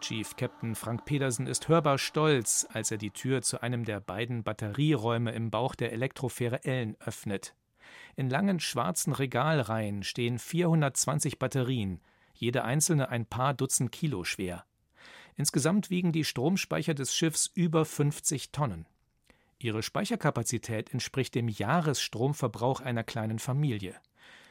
Chief 0.00 0.34
Captain 0.34 0.74
Frank 0.74 1.04
Pedersen 1.04 1.46
ist 1.46 1.68
hörbar 1.68 1.96
stolz, 1.96 2.66
als 2.72 2.90
er 2.90 2.98
die 2.98 3.12
Tür 3.12 3.42
zu 3.42 3.62
einem 3.62 3.84
der 3.84 4.00
beiden 4.00 4.42
Batterieräume 4.42 5.30
im 5.30 5.52
Bauch 5.52 5.76
der 5.76 5.92
Elektrofähre 5.92 6.64
Ellen 6.64 6.96
öffnet. 6.98 7.54
In 8.16 8.28
langen 8.28 8.58
schwarzen 8.58 9.12
Regalreihen 9.12 10.02
stehen 10.02 10.40
420 10.40 11.38
Batterien, 11.38 12.00
jede 12.34 12.64
einzelne 12.64 13.08
ein 13.08 13.24
paar 13.24 13.54
Dutzend 13.54 13.92
Kilo 13.92 14.24
schwer. 14.24 14.64
Insgesamt 15.36 15.90
wiegen 15.90 16.10
die 16.10 16.24
Stromspeicher 16.24 16.94
des 16.94 17.14
Schiffs 17.14 17.48
über 17.54 17.84
50 17.84 18.50
Tonnen. 18.50 18.86
Ihre 19.60 19.84
Speicherkapazität 19.84 20.92
entspricht 20.92 21.36
dem 21.36 21.48
Jahresstromverbrauch 21.48 22.80
einer 22.80 23.04
kleinen 23.04 23.38
Familie. 23.38 23.94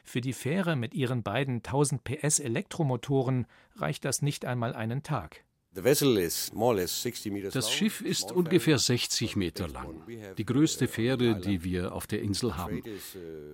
Für 0.08 0.22
die 0.22 0.32
Fähre 0.32 0.78
mit 0.78 0.94
ihren 0.94 1.22
beiden 1.22 1.58
1000 1.58 2.02
PS 2.06 2.40
Elektromotoren 2.40 3.46
reicht 3.76 4.06
das 4.06 4.22
nicht 4.22 4.46
einmal 4.46 4.74
einen 4.74 5.04
Tag. 5.04 5.44
Das 5.74 7.72
Schiff 7.72 8.00
ist 8.00 8.32
ungefähr 8.32 8.80
60 8.80 9.36
Meter 9.36 9.68
lang, 9.68 10.02
die 10.38 10.46
größte 10.46 10.88
Fähre, 10.88 11.42
die 11.42 11.66
wir 11.66 11.92
auf 11.92 12.08
der 12.08 12.22
Insel 12.22 12.56
haben. 12.56 12.82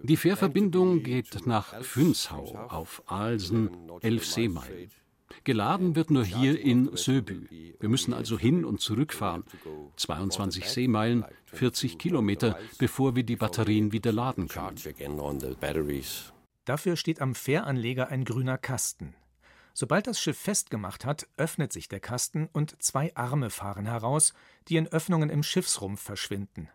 Die 0.04 0.16
Fährverbindung 0.16 1.02
geht 1.02 1.48
nach 1.48 1.84
Fünshau 1.84 2.56
auf 2.70 3.02
Alsen, 3.08 3.72
elf 4.02 4.24
Seemeilen. 4.24 4.92
Geladen 5.44 5.96
wird 5.96 6.12
nur 6.12 6.24
hier 6.24 6.60
in 6.62 6.96
Söbü. 6.96 7.48
Wir 7.80 7.90
müssen 7.90 8.14
also 8.14 8.38
hin 8.38 8.64
und 8.64 8.80
zurückfahren. 8.80 9.44
22 9.98 10.70
Seemeilen, 10.70 11.26
40 11.48 11.98
Kilometer, 11.98 12.60
bevor 12.78 13.16
wir 13.16 13.24
die 13.24 13.38
Batterien 13.38 13.92
wieder 13.92 14.12
laden 14.12 14.48
können. 14.48 14.78
Dafür 16.66 16.96
steht 16.96 17.22
am 17.22 17.36
Fähranleger 17.36 18.08
ein 18.08 18.26
grüner 18.26 18.58
Kasten. 18.58 19.16
Sobald 19.74 20.06
das 20.06 20.22
Schiff 20.22 20.38
festgemacht 20.38 21.04
hat, 21.04 21.28
öffnet 21.36 21.74
sich 21.74 21.88
der 21.88 22.00
Kasten 22.00 22.48
und 22.54 22.82
zwei 22.82 23.16
Arme 23.16 23.50
fahren 23.50 23.86
heraus, 23.86 24.34
die 24.68 24.78
in 24.78 24.88
Öffnungen 24.88 25.30
im 25.30 25.42
Schiffsrumpf 25.42 26.02
verschwinden. 26.02 26.70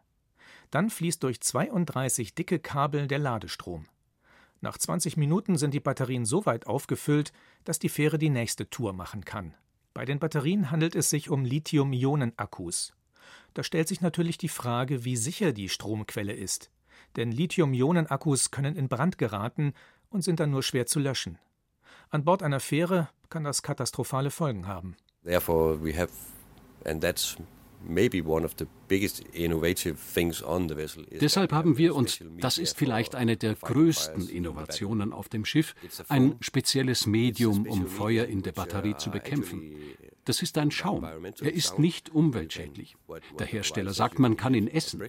Dann 0.71 0.91
fließt 0.91 1.23
durch 1.23 1.41
32 1.41 2.35
dicke 2.35 2.59
Kabel 2.59 3.07
der 3.07 3.21
Ladestrom. 3.21 3.87
Nach 4.61 4.77
20 4.77 5.17
Minuten 5.17 5.57
sind 5.57 5.73
die 5.73 5.81
Batterien 5.81 6.25
so 6.25 6.45
weit 6.45 6.67
aufgefüllt, 6.67 7.33
dass 7.65 7.79
die 7.79 7.89
Fähre 7.89 8.19
die 8.19 8.31
nächste 8.31 8.69
Tour 8.69 8.93
machen 8.93 9.25
kann. 9.25 9.55
Bei 9.95 10.05
den 10.05 10.19
Batterien 10.19 10.71
handelt 10.71 10.97
es 10.97 11.11
sich 11.11 11.31
um 11.31 11.45
Lithium-Ionen-Akkus. 11.45 12.93
Da 13.55 13.63
stellt 13.63 13.89
sich 13.89 14.01
natürlich 14.01 14.39
die 14.39 14.49
Frage, 14.49 15.05
wie 15.05 15.17
sicher 15.17 15.53
die 15.53 15.69
Stromquelle 15.69 16.33
ist. 16.33 16.71
Denn 17.19 17.33
Lithium-Ionen-Akkus 17.33 18.53
können 18.53 18.77
in 18.77 18.89
Brand 18.89 19.19
geraten 19.19 19.75
und 20.09 20.23
sind 20.23 20.39
dann 20.39 20.53
nur 20.53 20.63
schwer 20.63 20.87
zu 20.87 21.01
löschen. 21.01 21.37
An 22.11 22.25
Bord 22.25 22.45
einer 22.45 22.61
Fähre 22.61 23.09
kann 23.29 23.43
das 23.43 23.63
katastrophale 23.63 24.31
Folgen 24.31 24.69
haben. 24.69 24.97
Therefore 25.25 25.83
we 25.83 25.99
have 25.99 26.13
and 26.85 27.03
that's 27.03 27.37
Deshalb 31.21 31.53
haben 31.53 31.79
wir, 31.79 31.95
und 31.95 32.25
das 32.41 32.59
ist 32.59 32.77
vielleicht 32.77 33.15
eine 33.15 33.37
der 33.37 33.55
größten 33.55 34.29
Innovationen 34.29 35.13
auf 35.13 35.29
dem 35.29 35.45
Schiff, 35.45 35.75
ein 36.09 36.37
spezielles 36.41 37.07
Medium, 37.07 37.67
um 37.69 37.87
Feuer 37.87 38.27
in 38.27 38.43
der 38.43 38.53
Batterie 38.53 38.97
zu 38.97 39.11
bekämpfen. 39.11 39.77
Das 40.29 40.43
ist 40.43 40.59
ein 40.59 40.71
Schaum. 40.71 41.05
Er 41.05 41.55
ist 41.55 41.79
nicht 41.79 42.11
umweltschädlich. 42.11 42.99
Der 43.39 43.47
Hersteller 43.47 43.95
sagt, 43.95 44.19
man 44.19 44.37
kann 44.37 44.53
ihn 44.53 44.69
essen. 44.69 45.03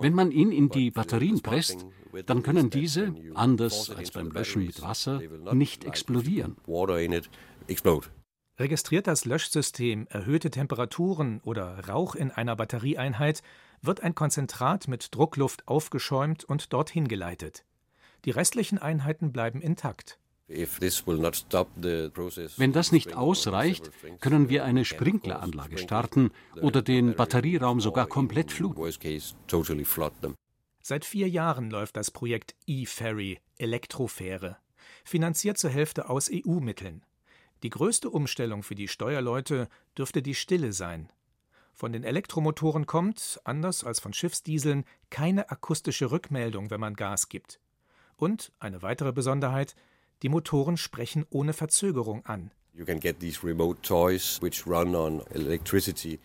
Wenn 0.00 0.14
man 0.14 0.32
ihn 0.32 0.50
in 0.50 0.68
die 0.68 0.90
Batterien 0.90 1.40
presst, 1.42 1.86
dann 2.26 2.42
können 2.42 2.68
diese, 2.68 3.14
anders 3.34 3.88
als 3.88 4.10
beim 4.10 4.32
Löschen 4.32 4.66
mit 4.66 4.82
Wasser, 4.82 5.22
nicht 5.52 5.84
explodieren. 5.84 6.56
Registriert 8.58 9.06
das 9.06 9.24
Löschsystem 9.24 10.08
erhöhte 10.10 10.50
Temperaturen 10.50 11.40
oder 11.44 11.88
Rauch 11.88 12.16
in 12.16 12.32
einer 12.32 12.56
Batterieeinheit, 12.56 13.42
wird 13.80 14.02
ein 14.02 14.16
Konzentrat 14.16 14.88
mit 14.88 15.14
Druckluft 15.14 15.68
aufgeschäumt 15.68 16.42
und 16.42 16.72
dorthin 16.72 17.06
geleitet. 17.06 17.64
Die 18.24 18.32
restlichen 18.32 18.78
Einheiten 18.78 19.30
bleiben 19.30 19.60
intakt. 19.60 20.18
Wenn 20.48 20.66
das 22.72 22.92
nicht 22.92 23.14
ausreicht, 23.14 23.90
können 24.20 24.48
wir 24.48 24.64
eine 24.64 24.86
Sprinkleranlage 24.86 25.78
starten 25.78 26.30
oder 26.62 26.80
den 26.80 27.14
Batterieraum 27.14 27.80
sogar 27.80 28.06
komplett 28.06 28.50
fluten. 28.50 28.90
Seit 30.80 31.04
vier 31.04 31.28
Jahren 31.28 31.70
läuft 31.70 31.98
das 31.98 32.10
Projekt 32.10 32.54
E-Ferry, 32.66 33.40
Elektrofähre, 33.58 34.56
finanziert 35.04 35.58
zur 35.58 35.68
Hälfte 35.68 36.08
aus 36.08 36.30
EU-Mitteln. 36.32 37.04
Die 37.62 37.70
größte 37.70 38.08
Umstellung 38.08 38.62
für 38.62 38.74
die 38.74 38.88
Steuerleute 38.88 39.68
dürfte 39.98 40.22
die 40.22 40.34
Stille 40.34 40.72
sein. 40.72 41.12
Von 41.74 41.92
den 41.92 42.04
Elektromotoren 42.04 42.86
kommt, 42.86 43.38
anders 43.44 43.84
als 43.84 44.00
von 44.00 44.14
Schiffsdieseln, 44.14 44.84
keine 45.10 45.50
akustische 45.50 46.10
Rückmeldung, 46.10 46.70
wenn 46.70 46.80
man 46.80 46.94
Gas 46.94 47.28
gibt. 47.28 47.60
Und 48.16 48.52
eine 48.58 48.82
weitere 48.82 49.12
Besonderheit, 49.12 49.76
die 50.22 50.28
Motoren 50.28 50.76
sprechen 50.76 51.24
ohne 51.30 51.52
Verzögerung 51.52 52.24
an. 52.26 52.50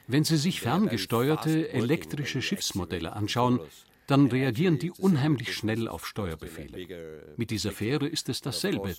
Wenn 0.08 0.24
Sie 0.24 0.38
sich 0.38 0.62
ferngesteuerte 0.62 1.70
elektrische 1.74 2.42
Schiffsmodelle 2.42 3.14
anschauen, 3.14 3.60
dann 4.08 4.28
reagieren 4.28 4.80
die 4.80 4.92
unheimlich 4.92 5.54
schnell 5.54 5.88
auf 5.88 6.06
Steuerbefehle. 6.06 7.36
Mit 7.38 7.52
dieser 7.52 7.72
Fähre 7.72 8.08
ist 8.08 8.30
es 8.30 8.42
dasselbe. 8.42 8.96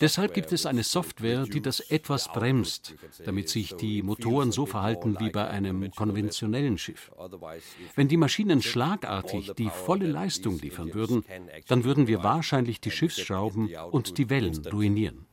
Deshalb 0.00 0.34
gibt 0.34 0.52
es 0.52 0.66
eine 0.66 0.82
Software, 0.82 1.44
die 1.44 1.60
das 1.60 1.80
etwas 1.80 2.32
bremst, 2.32 2.94
damit 3.24 3.48
sich 3.48 3.74
die 3.74 4.02
Motoren 4.02 4.52
so 4.52 4.66
verhalten 4.66 5.16
wie 5.20 5.30
bei 5.30 5.48
einem 5.48 5.90
konventionellen 5.90 6.78
Schiff. 6.78 7.10
Wenn 7.94 8.08
die 8.08 8.16
Maschinen 8.16 8.62
schlagartig 8.62 9.52
die 9.58 9.68
volle 9.68 10.06
Leistung 10.06 10.58
liefern 10.58 10.94
würden, 10.94 11.24
dann 11.68 11.84
würden 11.84 12.06
wir 12.06 12.22
wahrscheinlich 12.22 12.80
die 12.80 12.90
Schiffsschrauben 12.90 13.74
und 13.90 14.18
die 14.18 14.30
Wellen 14.30 14.66
ruinieren. 14.66 15.26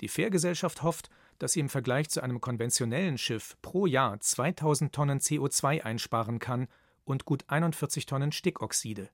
Die 0.00 0.08
Fährgesellschaft 0.08 0.82
hofft, 0.82 1.10
dass 1.40 1.54
sie 1.54 1.60
im 1.60 1.68
Vergleich 1.68 2.08
zu 2.10 2.22
einem 2.22 2.40
konventionellen 2.40 3.18
Schiff 3.18 3.56
pro 3.62 3.86
Jahr 3.86 4.20
2000 4.20 4.94
Tonnen 4.94 5.18
CO2 5.18 5.82
einsparen 5.82 6.38
kann 6.38 6.68
und 7.04 7.24
gut 7.24 7.44
41 7.48 8.06
Tonnen 8.06 8.30
Stickoxide. 8.30 9.08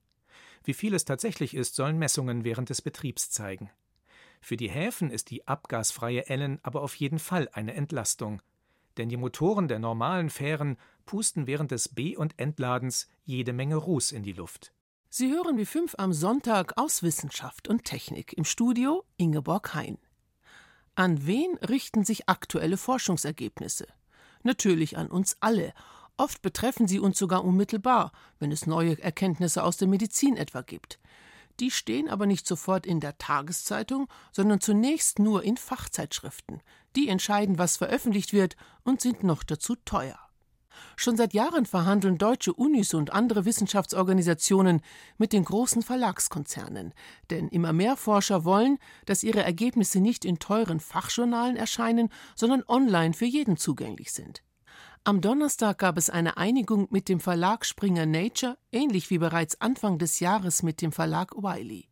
Wie 0.65 0.75
viel 0.75 0.93
es 0.93 1.05
tatsächlich 1.05 1.55
ist, 1.55 1.77
sollen 1.77 1.99
Messungen 1.99 2.45
während 2.45 2.69
des 2.69 2.83
Betriebs 2.83 3.31
zeigen. 3.31 3.71
Für 4.41 4.57
die 4.57 4.69
Häfen 4.69 5.11
ist 5.11 5.31
die 5.31 5.47
abgasfreie 5.47 6.29
Ellen 6.29 6.59
aber 6.63 6.83
auf 6.83 6.97
jeden 6.97 7.21
Fall 7.21 7.49
eine 7.53 7.75
Entlastung, 7.75 8.43
denn 8.97 9.09
die 9.09 9.17
Motoren 9.17 9.69
der 9.69 9.79
normalen 9.79 10.29
Fähren 10.29 10.79
pusten 11.05 11.47
während 11.47 11.71
des 11.71 11.89
Be- 11.89 12.19
und 12.19 12.39
Entladens 12.39 13.09
jede 13.25 13.53
Menge 13.53 13.77
Ruß 13.77 14.11
in 14.11 14.25
die 14.25 14.33
Luft. 14.33 14.73
Sie 15.09 15.31
hören 15.31 15.59
wie 15.59 15.65
fünf 15.65 15.95
am 15.99 16.13
Sonntag 16.13 16.77
aus 16.77 17.05
Wissenschaft 17.05 17.69
und 17.69 17.85
Technik 17.85 18.33
im 18.33 18.45
Studio 18.45 19.05
Ingeborg 19.17 19.75
Hein. 19.75 19.99
An 20.97 21.27
wen 21.27 21.59
richten 21.59 22.05
sich 22.05 22.27
aktuelle 22.27 22.79
Forschungsergebnisse? 22.79 23.87
Natürlich 24.43 24.97
an 24.97 25.09
uns 25.09 25.37
alle. 25.41 25.75
Oft 26.17 26.41
betreffen 26.41 26.89
sie 26.89 26.99
uns 26.99 27.19
sogar 27.19 27.45
unmittelbar, 27.45 28.13
wenn 28.39 28.51
es 28.51 28.67
neue 28.67 28.99
Erkenntnisse 29.03 29.63
aus 29.63 29.77
der 29.77 29.89
Medizin 29.89 30.39
etwa 30.39 30.63
gibt. 30.63 30.99
Die 31.61 31.71
stehen 31.71 32.09
aber 32.09 32.25
nicht 32.25 32.47
sofort 32.47 32.87
in 32.87 33.01
der 33.01 33.19
Tageszeitung, 33.19 34.09
sondern 34.33 34.63
zunächst 34.63 35.19
nur 35.19 35.43
in 35.43 35.59
Fachzeitschriften. 35.59 36.63
Die 36.97 37.09
entscheiden, 37.09 37.59
was 37.59 37.77
veröffentlicht 37.77 38.33
wird 38.33 38.57
und 38.83 39.03
sind 39.03 39.23
noch 39.23 39.43
dazu 39.43 39.77
teuer. 39.77 40.19
Schon 40.97 41.17
seit 41.17 41.35
Jahren 41.35 41.67
verhandeln 41.67 42.19
deutsche 42.19 42.53
Unis 42.53 42.95
und 42.95 43.13
andere 43.13 43.45
Wissenschaftsorganisationen 43.45 44.81
mit 45.19 45.33
den 45.33 45.45
großen 45.45 45.83
Verlagskonzernen. 45.83 46.95
Denn 47.31 47.49
immer 47.49 47.73
mehr 47.73 47.97
Forscher 47.97 48.45
wollen, 48.45 48.79
dass 49.05 49.23
ihre 49.23 49.43
Ergebnisse 49.43 50.01
nicht 50.01 50.25
in 50.25 50.39
teuren 50.39 50.81
Fachjournalen 50.81 51.57
erscheinen, 51.57 52.11
sondern 52.35 52.63
online 52.67 53.15
für 53.15 53.27
jeden 53.27 53.57
zugänglich 53.57 54.13
sind. 54.13 54.43
Am 55.05 55.21
Donnerstag 55.21 55.79
gab 55.79 55.99
es 55.99 56.11
eine 56.11 56.37
Einigung 56.37 56.89
mit 56.91 57.09
dem 57.09 57.21
Verlag 57.21 57.65
Springer 57.65 58.07
Nature, 58.07 58.59
ähnlich 58.73 59.09
wie 59.11 59.19
bereits 59.19 59.61
Anfang 59.61 59.99
des 59.99 60.19
Jahres 60.19 60.65
mit 60.65 60.83
dem 60.83 60.91
Verlag 60.91 61.37
Wiley. 61.37 61.89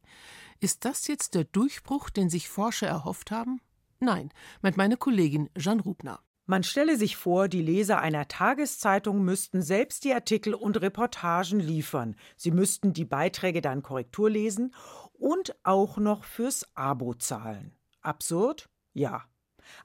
Ist 0.59 0.85
das 0.85 1.07
jetzt 1.07 1.35
der 1.35 1.45
Durchbruch, 1.45 2.11
den 2.11 2.29
sich 2.29 2.49
Forscher 2.49 2.89
erhofft 2.89 3.31
haben? 3.31 3.61
Nein, 4.01 4.31
meint 4.63 4.77
meine 4.77 4.97
Kollegin 4.97 5.49
Jeanne 5.57 5.83
Rubner. 5.83 6.21
Man 6.47 6.63
stelle 6.63 6.99
sich 6.99 7.17
vor, 7.17 7.49
die 7.49 7.63
Leser 7.63 8.01
einer 8.01 8.29
Tageszeitung 8.29 9.25
müssten 9.25 9.63
selbst 9.63 10.05
die 10.05 10.13
Artikel 10.13 10.53
und 10.53 10.81
Reportagen 10.83 11.59
liefern. 11.59 12.17
Sie 12.37 12.51
müssten 12.51 12.93
die 12.93 13.07
Beiträge 13.07 13.63
dann 13.63 13.83
Korrektur 13.83 14.29
lesen 14.29 14.75
und 15.15 15.57
auch 15.63 15.97
noch 15.97 16.25
fürs 16.25 16.67
Abo 16.75 17.15
zahlen. 17.15 17.73
Absurd? 18.03 18.69
Ja. 18.93 19.25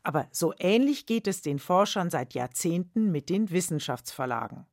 Aber 0.04 0.28
so 0.32 0.54
ähnlich 0.60 1.06
geht 1.06 1.28
es 1.28 1.42
den 1.42 1.60
Forschern 1.60 2.10
seit 2.10 2.34
Jahrzehnten 2.34 3.10
mit 3.10 3.30
den 3.30 3.50
Wissenschaftsverlagen. 3.50 4.66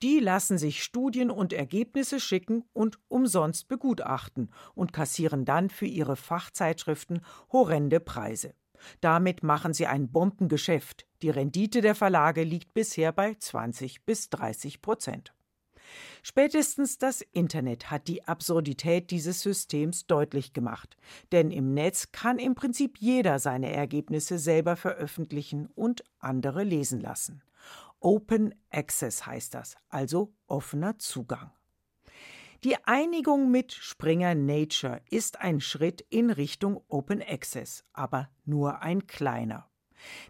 Die 0.00 0.20
lassen 0.20 0.56
sich 0.56 0.82
Studien 0.82 1.30
und 1.30 1.52
Ergebnisse 1.52 2.18
schicken 2.18 2.64
und 2.72 2.98
umsonst 3.08 3.68
begutachten 3.68 4.50
und 4.74 4.94
kassieren 4.94 5.44
dann 5.44 5.68
für 5.68 5.86
ihre 5.86 6.16
Fachzeitschriften 6.16 7.20
horrende 7.52 8.00
Preise. 8.00 8.54
Damit 9.00 9.42
machen 9.42 9.74
sie 9.74 9.86
ein 9.86 10.10
Bombengeschäft. 10.10 11.06
Die 11.22 11.30
Rendite 11.30 11.80
der 11.80 11.94
Verlage 11.94 12.42
liegt 12.42 12.74
bisher 12.74 13.12
bei 13.12 13.34
20 13.34 14.04
bis 14.04 14.30
30 14.30 14.82
Prozent. 14.82 15.32
Spätestens 16.22 16.98
das 16.98 17.20
Internet 17.20 17.90
hat 17.90 18.08
die 18.08 18.24
Absurdität 18.24 19.10
dieses 19.10 19.40
Systems 19.42 20.06
deutlich 20.06 20.52
gemacht. 20.52 20.96
Denn 21.32 21.50
im 21.50 21.72
Netz 21.74 22.10
kann 22.12 22.38
im 22.38 22.54
Prinzip 22.54 22.98
jeder 22.98 23.38
seine 23.38 23.72
Ergebnisse 23.72 24.38
selber 24.38 24.76
veröffentlichen 24.76 25.66
und 25.74 26.04
andere 26.18 26.64
lesen 26.64 27.00
lassen. 27.00 27.42
Open 28.00 28.54
Access 28.70 29.26
heißt 29.26 29.54
das, 29.54 29.76
also 29.88 30.34
offener 30.46 30.98
Zugang. 30.98 31.50
Die 32.64 32.76
Einigung 32.84 33.50
mit 33.50 33.72
Springer 33.72 34.34
Nature 34.34 35.02
ist 35.10 35.40
ein 35.40 35.60
Schritt 35.60 36.04
in 36.08 36.30
Richtung 36.30 36.82
Open 36.88 37.22
Access, 37.22 37.84
aber 37.92 38.30
nur 38.46 38.80
ein 38.80 39.06
kleiner. 39.06 39.68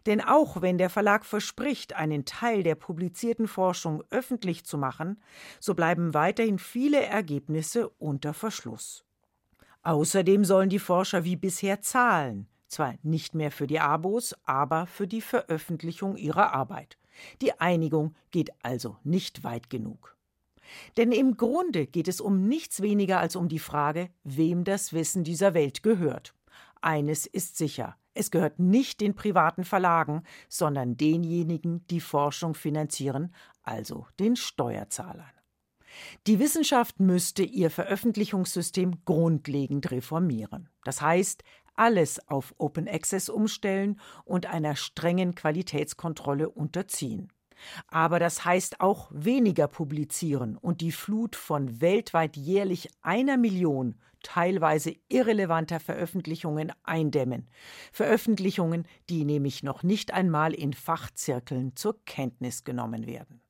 Denn 0.06 0.20
auch 0.20 0.60
wenn 0.60 0.78
der 0.78 0.90
Verlag 0.90 1.24
verspricht, 1.24 1.94
einen 1.94 2.24
Teil 2.24 2.62
der 2.62 2.74
publizierten 2.74 3.46
Forschung 3.46 4.02
öffentlich 4.10 4.64
zu 4.64 4.76
machen, 4.76 5.22
so 5.60 5.74
bleiben 5.74 6.14
weiterhin 6.14 6.58
viele 6.58 7.04
Ergebnisse 7.04 7.88
unter 7.90 8.34
Verschluss. 8.34 9.04
Außerdem 9.82 10.44
sollen 10.44 10.68
die 10.68 10.80
Forscher 10.80 11.24
wie 11.24 11.36
bisher 11.36 11.80
zahlen, 11.80 12.48
zwar 12.66 12.94
nicht 13.02 13.34
mehr 13.34 13.52
für 13.52 13.68
die 13.68 13.78
Abos, 13.78 14.34
aber 14.44 14.86
für 14.86 15.06
die 15.06 15.20
Veröffentlichung 15.20 16.16
ihrer 16.16 16.52
Arbeit. 16.52 16.98
Die 17.40 17.58
Einigung 17.60 18.14
geht 18.30 18.50
also 18.62 18.96
nicht 19.04 19.44
weit 19.44 19.70
genug. 19.70 20.15
Denn 20.96 21.12
im 21.12 21.36
Grunde 21.36 21.86
geht 21.86 22.08
es 22.08 22.20
um 22.20 22.48
nichts 22.48 22.82
weniger 22.82 23.20
als 23.20 23.36
um 23.36 23.48
die 23.48 23.58
Frage, 23.58 24.10
wem 24.24 24.64
das 24.64 24.92
Wissen 24.92 25.24
dieser 25.24 25.54
Welt 25.54 25.82
gehört. 25.82 26.34
Eines 26.80 27.26
ist 27.26 27.56
sicher, 27.56 27.96
es 28.14 28.30
gehört 28.30 28.58
nicht 28.58 29.00
den 29.00 29.14
privaten 29.14 29.64
Verlagen, 29.64 30.22
sondern 30.48 30.96
denjenigen, 30.96 31.86
die 31.88 32.00
Forschung 32.00 32.54
finanzieren, 32.54 33.34
also 33.62 34.06
den 34.18 34.36
Steuerzahlern. 34.36 35.30
Die 36.26 36.38
Wissenschaft 36.38 37.00
müsste 37.00 37.42
ihr 37.42 37.70
Veröffentlichungssystem 37.70 39.04
grundlegend 39.04 39.90
reformieren. 39.90 40.68
Das 40.84 41.00
heißt, 41.00 41.42
alles 41.74 42.26
auf 42.28 42.54
Open 42.58 42.88
Access 42.88 43.28
umstellen 43.28 44.00
und 44.24 44.46
einer 44.46 44.76
strengen 44.76 45.34
Qualitätskontrolle 45.34 46.48
unterziehen. 46.48 47.32
Aber 47.88 48.18
das 48.18 48.44
heißt 48.44 48.80
auch 48.80 49.10
weniger 49.12 49.68
publizieren 49.68 50.56
und 50.56 50.80
die 50.80 50.92
Flut 50.92 51.36
von 51.36 51.80
weltweit 51.80 52.36
jährlich 52.36 52.88
einer 53.02 53.36
Million 53.36 53.96
teilweise 54.22 54.94
irrelevanter 55.08 55.78
Veröffentlichungen 55.78 56.72
eindämmen. 56.82 57.48
Veröffentlichungen, 57.92 58.86
die 59.08 59.24
nämlich 59.24 59.62
noch 59.62 59.82
nicht 59.82 60.12
einmal 60.12 60.52
in 60.52 60.72
Fachzirkeln 60.72 61.76
zur 61.76 62.04
Kenntnis 62.04 62.64
genommen 62.64 63.06
werden. 63.06 63.40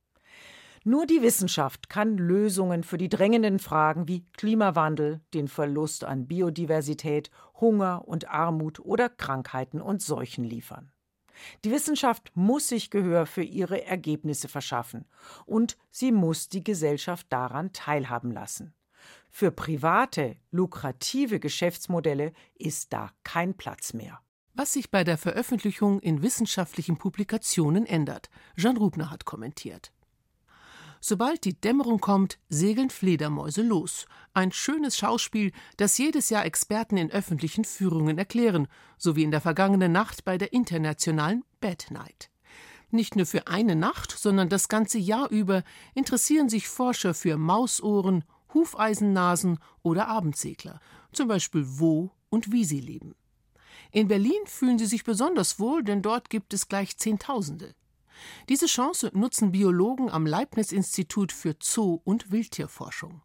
Nur 0.84 1.04
die 1.06 1.20
Wissenschaft 1.20 1.88
kann 1.88 2.16
Lösungen 2.16 2.84
für 2.84 2.96
die 2.96 3.08
drängenden 3.08 3.58
Fragen 3.58 4.06
wie 4.06 4.24
Klimawandel, 4.36 5.20
den 5.34 5.48
Verlust 5.48 6.04
an 6.04 6.28
Biodiversität, 6.28 7.30
Hunger 7.60 8.06
und 8.06 8.30
Armut 8.30 8.78
oder 8.78 9.08
Krankheiten 9.08 9.80
und 9.80 10.00
Seuchen 10.00 10.44
liefern. 10.44 10.92
Die 11.64 11.70
Wissenschaft 11.70 12.32
muss 12.34 12.68
sich 12.68 12.90
Gehör 12.90 13.26
für 13.26 13.42
ihre 13.42 13.84
Ergebnisse 13.84 14.48
verschaffen 14.48 15.06
und 15.44 15.76
sie 15.90 16.12
muss 16.12 16.48
die 16.48 16.64
Gesellschaft 16.64 17.26
daran 17.30 17.72
teilhaben 17.72 18.30
lassen. 18.30 18.74
Für 19.30 19.50
private, 19.50 20.36
lukrative 20.50 21.40
Geschäftsmodelle 21.40 22.32
ist 22.54 22.92
da 22.92 23.10
kein 23.22 23.54
Platz 23.54 23.92
mehr. 23.92 24.20
Was 24.54 24.72
sich 24.72 24.90
bei 24.90 25.04
der 25.04 25.18
Veröffentlichung 25.18 26.00
in 26.00 26.22
wissenschaftlichen 26.22 26.96
Publikationen 26.96 27.84
ändert, 27.84 28.30
Jean 28.56 28.78
Rubner 28.78 29.10
hat 29.10 29.26
kommentiert. 29.26 29.92
Sobald 31.00 31.44
die 31.44 31.60
Dämmerung 31.60 32.00
kommt, 32.00 32.38
segeln 32.48 32.90
Fledermäuse 32.90 33.62
los. 33.62 34.06
Ein 34.34 34.52
schönes 34.52 34.96
Schauspiel, 34.96 35.52
das 35.76 35.98
jedes 35.98 36.30
Jahr 36.30 36.44
Experten 36.44 36.96
in 36.96 37.10
öffentlichen 37.10 37.64
Führungen 37.64 38.18
erklären, 38.18 38.68
so 38.98 39.16
wie 39.16 39.22
in 39.22 39.30
der 39.30 39.40
vergangenen 39.40 39.92
Nacht 39.92 40.24
bei 40.24 40.38
der 40.38 40.52
internationalen 40.52 41.44
Bad 41.60 41.86
Night. 41.90 42.30
Nicht 42.90 43.16
nur 43.16 43.26
für 43.26 43.46
eine 43.46 43.76
Nacht, 43.76 44.12
sondern 44.12 44.48
das 44.48 44.68
ganze 44.68 44.98
Jahr 44.98 45.30
über 45.30 45.64
interessieren 45.94 46.48
sich 46.48 46.68
Forscher 46.68 47.14
für 47.14 47.36
Mausohren, 47.36 48.24
Hufeisennasen 48.54 49.58
oder 49.82 50.08
Abendsegler, 50.08 50.80
zum 51.12 51.28
Beispiel 51.28 51.64
wo 51.66 52.10
und 52.30 52.52
wie 52.52 52.64
sie 52.64 52.80
leben. 52.80 53.14
In 53.92 54.08
Berlin 54.08 54.46
fühlen 54.46 54.78
sie 54.78 54.86
sich 54.86 55.04
besonders 55.04 55.58
wohl, 55.58 55.82
denn 55.82 56.02
dort 56.02 56.30
gibt 56.30 56.54
es 56.54 56.68
gleich 56.68 56.96
Zehntausende. 56.96 57.74
Diese 58.48 58.66
Chance 58.66 59.10
nutzen 59.14 59.52
Biologen 59.52 60.10
am 60.10 60.26
Leibniz-Institut 60.26 61.32
für 61.32 61.54
Zoo- 61.60 62.00
und 62.04 62.30
Wildtierforschung. 62.30 63.22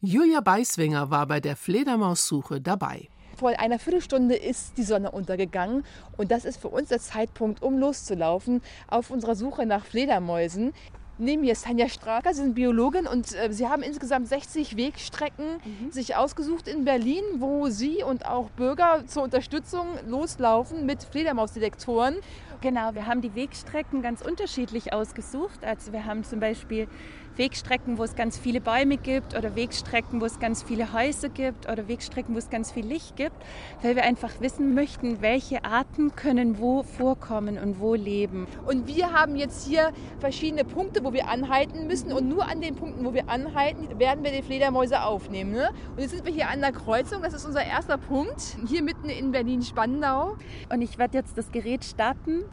Julia 0.00 0.40
Beiswinger 0.40 1.10
war 1.10 1.26
bei 1.26 1.40
der 1.40 1.56
Fledermaussuche 1.56 2.60
dabei. 2.60 3.08
Vor 3.36 3.58
einer 3.58 3.78
Viertelstunde 3.78 4.36
ist 4.36 4.76
die 4.76 4.82
Sonne 4.82 5.12
untergegangen 5.12 5.84
und 6.18 6.30
das 6.30 6.44
ist 6.44 6.60
für 6.60 6.68
uns 6.68 6.90
der 6.90 7.00
Zeitpunkt, 7.00 7.62
um 7.62 7.78
loszulaufen 7.78 8.60
auf 8.88 9.10
unserer 9.10 9.34
Suche 9.34 9.64
nach 9.64 9.84
Fledermäusen. 9.86 10.74
Neben 11.22 11.42
mir 11.42 11.52
ist 11.52 11.66
Tanja 11.66 11.86
Straker, 11.86 12.32
Sie 12.32 12.40
sind 12.40 12.54
Biologin 12.54 13.06
und 13.06 13.34
äh, 13.34 13.52
Sie 13.52 13.68
haben 13.68 13.82
insgesamt 13.82 14.26
60 14.26 14.78
Wegstrecken 14.78 15.60
mhm. 15.62 15.90
sich 15.90 16.16
ausgesucht 16.16 16.66
in 16.66 16.86
Berlin, 16.86 17.22
wo 17.36 17.68
Sie 17.68 18.02
und 18.02 18.24
auch 18.24 18.48
Bürger 18.52 19.04
zur 19.06 19.24
Unterstützung 19.24 19.86
loslaufen 20.08 20.86
mit 20.86 21.02
Fledermausdetektoren. 21.02 22.16
Genau, 22.62 22.94
wir 22.94 23.06
haben 23.06 23.20
die 23.20 23.34
Wegstrecken 23.34 24.00
ganz 24.00 24.22
unterschiedlich 24.22 24.94
ausgesucht. 24.94 25.62
Also 25.62 25.92
wir 25.92 26.06
haben 26.06 26.24
zum 26.24 26.40
Beispiel 26.40 26.88
Wegstrecken, 27.36 27.98
wo 27.98 28.04
es 28.04 28.14
ganz 28.16 28.38
viele 28.38 28.60
Bäume 28.60 28.96
gibt 28.96 29.36
oder 29.36 29.54
Wegstrecken, 29.56 30.20
wo 30.20 30.24
es 30.24 30.38
ganz 30.38 30.62
viele 30.62 30.92
Häuser 30.92 31.28
gibt 31.28 31.70
oder 31.70 31.88
Wegstrecken, 31.88 32.34
wo 32.34 32.38
es 32.38 32.50
ganz 32.50 32.70
viel 32.70 32.86
Licht 32.86 33.16
gibt, 33.16 33.36
weil 33.82 33.96
wir 33.96 34.04
einfach 34.04 34.40
wissen 34.40 34.74
möchten, 34.74 35.22
welche 35.22 35.64
Arten 35.64 36.14
können 36.14 36.58
wo 36.58 36.82
vorkommen 36.82 37.58
und 37.58 37.80
wo 37.80 37.94
leben. 37.94 38.46
Und 38.66 38.86
wir 38.86 39.12
haben 39.12 39.36
jetzt 39.36 39.66
hier 39.66 39.92
verschiedene 40.18 40.64
Punkte, 40.64 41.04
wo 41.04 41.12
wir 41.12 41.28
anhalten 41.28 41.86
müssen 41.86 42.12
und 42.12 42.28
nur 42.28 42.46
an 42.46 42.60
den 42.60 42.74
Punkten, 42.74 43.04
wo 43.04 43.14
wir 43.14 43.28
anhalten, 43.28 43.98
werden 43.98 44.24
wir 44.24 44.32
die 44.32 44.42
Fledermäuse 44.42 45.02
aufnehmen. 45.02 45.52
Ne? 45.52 45.70
Und 45.94 46.00
jetzt 46.00 46.10
sind 46.10 46.24
wir 46.24 46.32
hier 46.32 46.48
an 46.48 46.60
der 46.60 46.72
Kreuzung, 46.72 47.22
das 47.22 47.34
ist 47.34 47.46
unser 47.46 47.64
erster 47.64 47.98
Punkt, 47.98 48.56
hier 48.68 48.82
mitten 48.82 49.08
in 49.08 49.32
Berlin-Spandau. 49.32 50.36
Und 50.72 50.82
ich 50.82 50.98
werde 50.98 51.18
jetzt 51.18 51.38
das 51.38 51.50
Gerät 51.50 51.84
starten. 51.84 52.44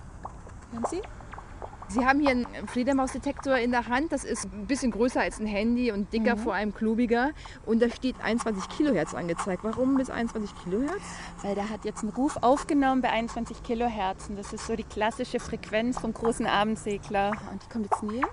Hören 0.71 0.85
Sie? 0.89 1.01
Sie 1.89 2.05
haben 2.05 2.19
hier 2.19 2.31
einen 2.31 2.67
Fledermausdetektor 2.67 3.57
in 3.57 3.71
der 3.71 3.87
Hand. 3.87 4.11
Das 4.11 4.23
ist 4.23 4.45
ein 4.45 4.67
bisschen 4.67 4.91
größer 4.91 5.21
als 5.21 5.39
ein 5.39 5.47
Handy 5.47 5.91
und 5.91 6.11
dicker, 6.11 6.35
mhm. 6.35 6.39
vor 6.39 6.53
allem 6.53 6.73
klubiger. 6.73 7.31
Und 7.65 7.81
da 7.81 7.89
steht 7.89 8.15
21 8.21 8.67
Kilohertz 8.69 9.13
angezeigt. 9.13 9.63
Warum 9.63 9.95
bis 9.95 10.09
21 10.09 10.51
Kilohertz? 10.63 11.03
Weil 11.41 11.55
der 11.55 11.69
hat 11.69 11.85
jetzt 11.85 12.03
einen 12.03 12.11
Ruf 12.11 12.37
aufgenommen 12.41 13.01
bei 13.01 13.09
21 13.09 13.63
Kilohertz. 13.63 14.29
Und 14.29 14.37
das 14.37 14.51
ist 14.51 14.67
so 14.67 14.75
die 14.75 14.83
klassische 14.83 15.39
Frequenz 15.39 15.99
vom 15.99 16.13
großen 16.13 16.45
Abendsegler. 16.45 17.31
Und 17.51 17.63
die 17.63 17.69
kommt 17.69 17.85
jetzt 17.85 18.03
näher. 18.03 18.27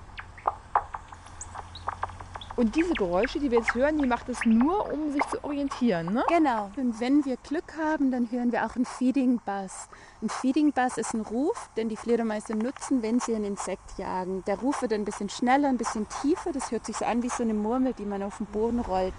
Und 2.57 2.77
diese 2.77 2.95
Geräusche, 2.95 3.41
die 3.41 3.51
wir 3.51 3.59
jetzt 3.59 3.75
hören, 3.75 3.99
die 3.99 4.07
macht 4.07 4.29
es 4.29 4.45
nur, 4.45 4.93
um 4.93 5.11
sich 5.13 5.23
zu 5.25 5.43
orientieren, 5.43 6.13
ne? 6.13 6.23
Genau. 6.29 6.71
Und 6.77 7.01
wenn 7.01 7.25
wir 7.25 7.37
Glück 7.39 7.77
haben, 7.77 8.13
dann 8.13 8.31
hören 8.31 8.53
wir 8.53 8.65
auch 8.65 8.77
einen 8.77 8.85
Feeding 8.85 9.41
Buzz. 9.45 9.89
Ein 10.23 10.29
Feeding 10.29 10.73
Buzz 10.73 10.97
ist 10.97 11.15
ein 11.15 11.23
Ruf, 11.23 11.69
den 11.77 11.89
die 11.89 11.97
Fledermäuse 11.97 12.55
nutzen, 12.55 13.03
wenn 13.03 13.19
sie 13.19 13.35
ein 13.35 13.45
Insekt 13.45 13.99
jagen. 13.99 14.45
Der 14.47 14.59
Ruf 14.59 14.83
wird 14.83 14.93
ein 14.93 15.05
bisschen 15.05 15.29
schneller, 15.29 15.69
ein 15.69 15.79
bisschen 15.79 16.07
tiefer. 16.23 16.53
Das 16.53 16.71
hört 16.71 16.87
sich 16.87 16.97
so 16.97 17.05
an 17.05 17.25
wie 17.25 17.29
so 17.29 17.43
eine 17.43 17.55
Murmel, 17.55 17.93
die 17.93 18.07
man 18.07 18.23
auf 18.23 18.39
den 18.39 18.47
Boden 18.47 18.79
rollt. 18.81 19.15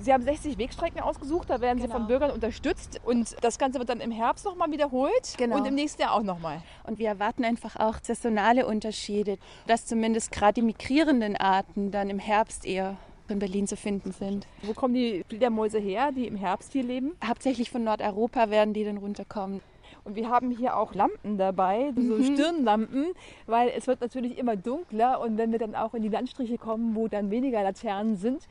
Sie 0.00 0.12
haben 0.12 0.22
60 0.22 0.58
Wegstrecken 0.58 1.00
ausgesucht, 1.00 1.50
da 1.50 1.60
werden 1.60 1.78
genau. 1.78 1.92
Sie 1.92 1.98
von 1.98 2.06
Bürgern 2.06 2.30
unterstützt 2.30 3.00
und 3.04 3.36
das 3.42 3.58
Ganze 3.58 3.78
wird 3.78 3.88
dann 3.88 4.00
im 4.00 4.10
Herbst 4.10 4.44
nochmal 4.44 4.70
wiederholt 4.70 5.34
genau. 5.36 5.56
und 5.56 5.66
im 5.66 5.74
nächsten 5.74 6.02
Jahr 6.02 6.14
auch 6.14 6.22
nochmal. 6.22 6.62
Und 6.84 6.98
wir 6.98 7.08
erwarten 7.08 7.44
einfach 7.44 7.76
auch 7.76 7.96
saisonale 8.02 8.66
Unterschiede, 8.66 9.38
dass 9.66 9.86
zumindest 9.86 10.32
gerade 10.32 10.54
die 10.54 10.62
migrierenden 10.62 11.36
Arten 11.36 11.90
dann 11.90 12.10
im 12.10 12.18
Herbst 12.18 12.64
eher 12.64 12.96
in 13.28 13.38
Berlin 13.38 13.66
zu 13.66 13.76
finden 13.76 14.12
sind. 14.12 14.46
Wo 14.62 14.74
kommen 14.74 14.94
die 14.94 15.24
Fledermäuse 15.28 15.78
her, 15.78 16.12
die 16.12 16.26
im 16.26 16.36
Herbst 16.36 16.72
hier 16.72 16.82
leben? 16.82 17.16
Hauptsächlich 17.24 17.70
von 17.70 17.84
Nordeuropa 17.84 18.50
werden 18.50 18.74
die 18.74 18.84
dann 18.84 18.98
runterkommen. 18.98 19.60
Und 20.04 20.16
wir 20.16 20.28
haben 20.28 20.50
hier 20.50 20.76
auch 20.76 20.94
Lampen 20.94 21.38
dabei, 21.38 21.92
so 21.96 22.16
mhm. 22.16 22.34
Stirnlampen, 22.34 23.06
weil 23.46 23.70
es 23.74 23.86
wird 23.86 24.02
natürlich 24.02 24.36
immer 24.36 24.56
dunkler 24.56 25.20
und 25.20 25.38
wenn 25.38 25.50
wir 25.50 25.58
dann 25.58 25.74
auch 25.74 25.94
in 25.94 26.02
die 26.02 26.08
Landstriche 26.08 26.58
kommen, 26.58 26.94
wo 26.94 27.08
dann 27.08 27.30
weniger 27.30 27.62
Laternen 27.62 28.16
sind, 28.16 28.46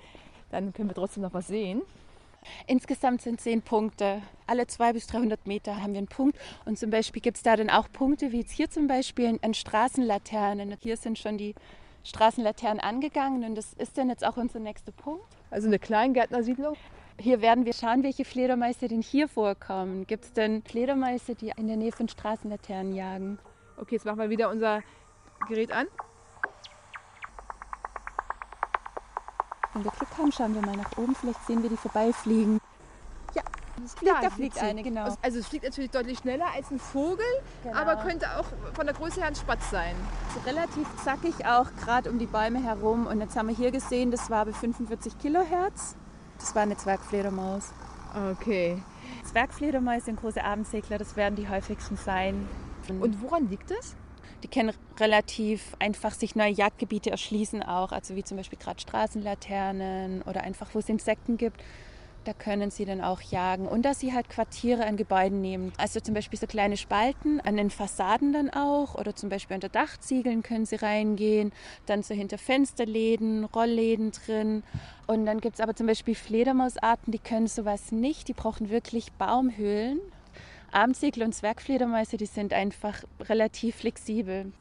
dann 0.53 0.73
können 0.73 0.89
wir 0.89 0.95
trotzdem 0.95 1.23
noch 1.23 1.33
was 1.33 1.47
sehen. 1.47 1.81
Insgesamt 2.67 3.21
sind 3.21 3.41
zehn 3.41 3.61
Punkte. 3.61 4.21
Alle 4.47 4.67
200 4.67 4.93
bis 4.93 5.07
300 5.07 5.47
Meter 5.47 5.81
haben 5.81 5.93
wir 5.93 5.99
einen 5.99 6.07
Punkt. 6.07 6.37
Und 6.65 6.77
zum 6.77 6.89
Beispiel 6.89 7.21
gibt 7.21 7.37
es 7.37 7.43
da 7.43 7.55
dann 7.55 7.69
auch 7.69 7.91
Punkte, 7.91 8.31
wie 8.31 8.39
jetzt 8.39 8.51
hier 8.51 8.69
zum 8.69 8.87
Beispiel 8.87 9.39
an 9.41 9.53
Straßenlaternen. 9.53 10.75
Hier 10.81 10.97
sind 10.97 11.17
schon 11.17 11.37
die 11.37 11.55
Straßenlaternen 12.03 12.81
angegangen 12.81 13.45
und 13.45 13.55
das 13.55 13.73
ist 13.73 13.97
dann 13.97 14.09
jetzt 14.09 14.25
auch 14.25 14.35
unser 14.35 14.59
nächster 14.59 14.91
Punkt. 14.91 15.23
Also 15.51 15.67
eine 15.67 15.79
Kleingärtnersiedlung. 15.79 16.75
Hier 17.19 17.41
werden 17.41 17.65
wir 17.65 17.73
schauen, 17.73 18.03
welche 18.03 18.25
Fledermäuse 18.25 18.87
denn 18.87 19.01
hier 19.01 19.27
vorkommen. 19.27 20.05
Gibt 20.07 20.25
es 20.25 20.33
denn 20.33 20.63
Fledermäuse, 20.63 21.35
die 21.35 21.53
in 21.55 21.67
der 21.67 21.77
Nähe 21.77 21.91
von 21.91 22.09
Straßenlaternen 22.09 22.93
jagen? 22.93 23.39
Okay, 23.77 23.95
jetzt 23.95 24.05
machen 24.05 24.19
wir 24.19 24.29
wieder 24.29 24.49
unser 24.49 24.81
Gerät 25.47 25.71
an. 25.71 25.87
Wenn 29.73 29.83
wir 29.83 29.91
Glück 29.91 30.09
haben, 30.17 30.31
schauen 30.31 30.53
wir 30.53 30.61
mal 30.61 30.75
nach 30.75 30.97
oben. 30.97 31.15
Vielleicht 31.15 31.45
sehen 31.45 31.63
wir 31.63 31.69
die 31.69 31.77
vorbeifliegen. 31.77 32.59
Ja, 33.35 33.41
Klar, 33.99 34.21
da 34.21 34.29
fliegt 34.29 34.61
eine, 34.61 34.83
genau. 34.83 35.15
Also 35.21 35.39
es 35.39 35.47
fliegt 35.47 35.63
natürlich 35.63 35.91
deutlich 35.91 36.19
schneller 36.19 36.45
als 36.53 36.69
ein 36.69 36.79
Vogel, 36.79 37.25
genau. 37.63 37.75
aber 37.75 37.95
könnte 37.97 38.27
auch 38.37 38.45
von 38.73 38.85
der 38.85 38.95
Größe 38.95 39.19
her 39.19 39.27
ein 39.27 39.35
Spatz 39.35 39.71
sein. 39.71 39.95
Relativ 40.45 40.87
zackig 41.03 41.45
auch, 41.45 41.67
gerade 41.83 42.09
um 42.09 42.19
die 42.19 42.27
Bäume 42.27 42.63
herum. 42.63 43.07
Und 43.07 43.19
jetzt 43.19 43.35
haben 43.35 43.47
wir 43.47 43.55
hier 43.55 43.71
gesehen, 43.71 44.11
das 44.11 44.29
war 44.29 44.45
bei 44.45 44.53
45 44.53 45.17
Kilohertz. 45.17 45.95
Das 46.37 46.53
war 46.55 46.61
eine 46.61 46.77
Zwergfledermaus. 46.77 47.71
Okay. 48.31 48.81
Zwergfledermäuse 49.25 50.11
und 50.11 50.19
große 50.19 50.43
Abendsegler, 50.43 50.99
das 50.99 51.15
werden 51.15 51.35
die 51.35 51.49
häufigsten 51.49 51.97
sein. 51.97 52.47
Und 52.87 53.21
woran 53.21 53.49
liegt 53.49 53.71
das? 53.71 53.95
Die 54.43 54.49
können 54.49 54.73
relativ 54.99 55.75
einfach 55.79 56.13
sich 56.13 56.35
neue 56.35 56.51
Jagdgebiete 56.51 57.09
erschließen 57.09 57.63
auch, 57.63 57.93
also 57.93 58.15
wie 58.15 58.23
zum 58.23 58.37
Beispiel 58.37 58.59
gerade 58.59 58.79
Straßenlaternen 58.81 60.21
oder 60.23 60.41
einfach, 60.41 60.69
wo 60.73 60.79
es 60.79 60.89
Insekten 60.89 61.37
gibt. 61.37 61.63
Da 62.25 62.31
können 62.31 62.71
sie 62.71 62.85
dann 62.85 63.01
auch 63.01 63.21
jagen. 63.21 63.67
Und 63.67 63.83
dass 63.83 63.99
sie 63.99 64.13
halt 64.13 64.29
Quartiere 64.29 64.85
an 64.85 64.95
Gebäuden 64.95 65.41
nehmen. 65.41 65.73
Also 65.77 65.99
zum 65.99 66.13
Beispiel 66.13 66.39
so 66.39 66.47
kleine 66.47 66.77
Spalten 66.77 67.41
an 67.41 67.57
den 67.57 67.69
Fassaden 67.69 68.31
dann 68.31 68.49
auch. 68.49 68.95
Oder 68.95 69.13
zum 69.13 69.27
Beispiel 69.27 69.55
unter 69.55 69.67
Dachziegeln 69.67 70.41
können 70.41 70.65
sie 70.65 70.77
reingehen. 70.77 71.51
Dann 71.85 72.01
so 72.01 72.13
hinter 72.13 72.37
Fensterläden, 72.37 73.43
Rollläden 73.43 74.11
drin. 74.11 74.63
Und 75.05 75.25
dann 75.25 75.41
gibt 75.41 75.55
es 75.55 75.59
aber 75.59 75.75
zum 75.75 75.87
Beispiel 75.87 76.15
Fledermausarten, 76.15 77.11
die 77.11 77.19
können 77.19 77.47
sowas 77.47 77.91
nicht. 77.91 78.29
Die 78.29 78.33
brauchen 78.33 78.69
wirklich 78.69 79.11
Baumhöhlen. 79.13 79.99
Abendsegler 80.73 81.25
und 81.25 81.33
Zwergfledermäuse, 81.33 82.17
die 82.17 82.25
sind 82.25 82.51
einfach 82.51 83.03
relativ 83.19 83.75
flexibel. 83.77 84.51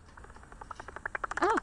Ah, 1.41 1.57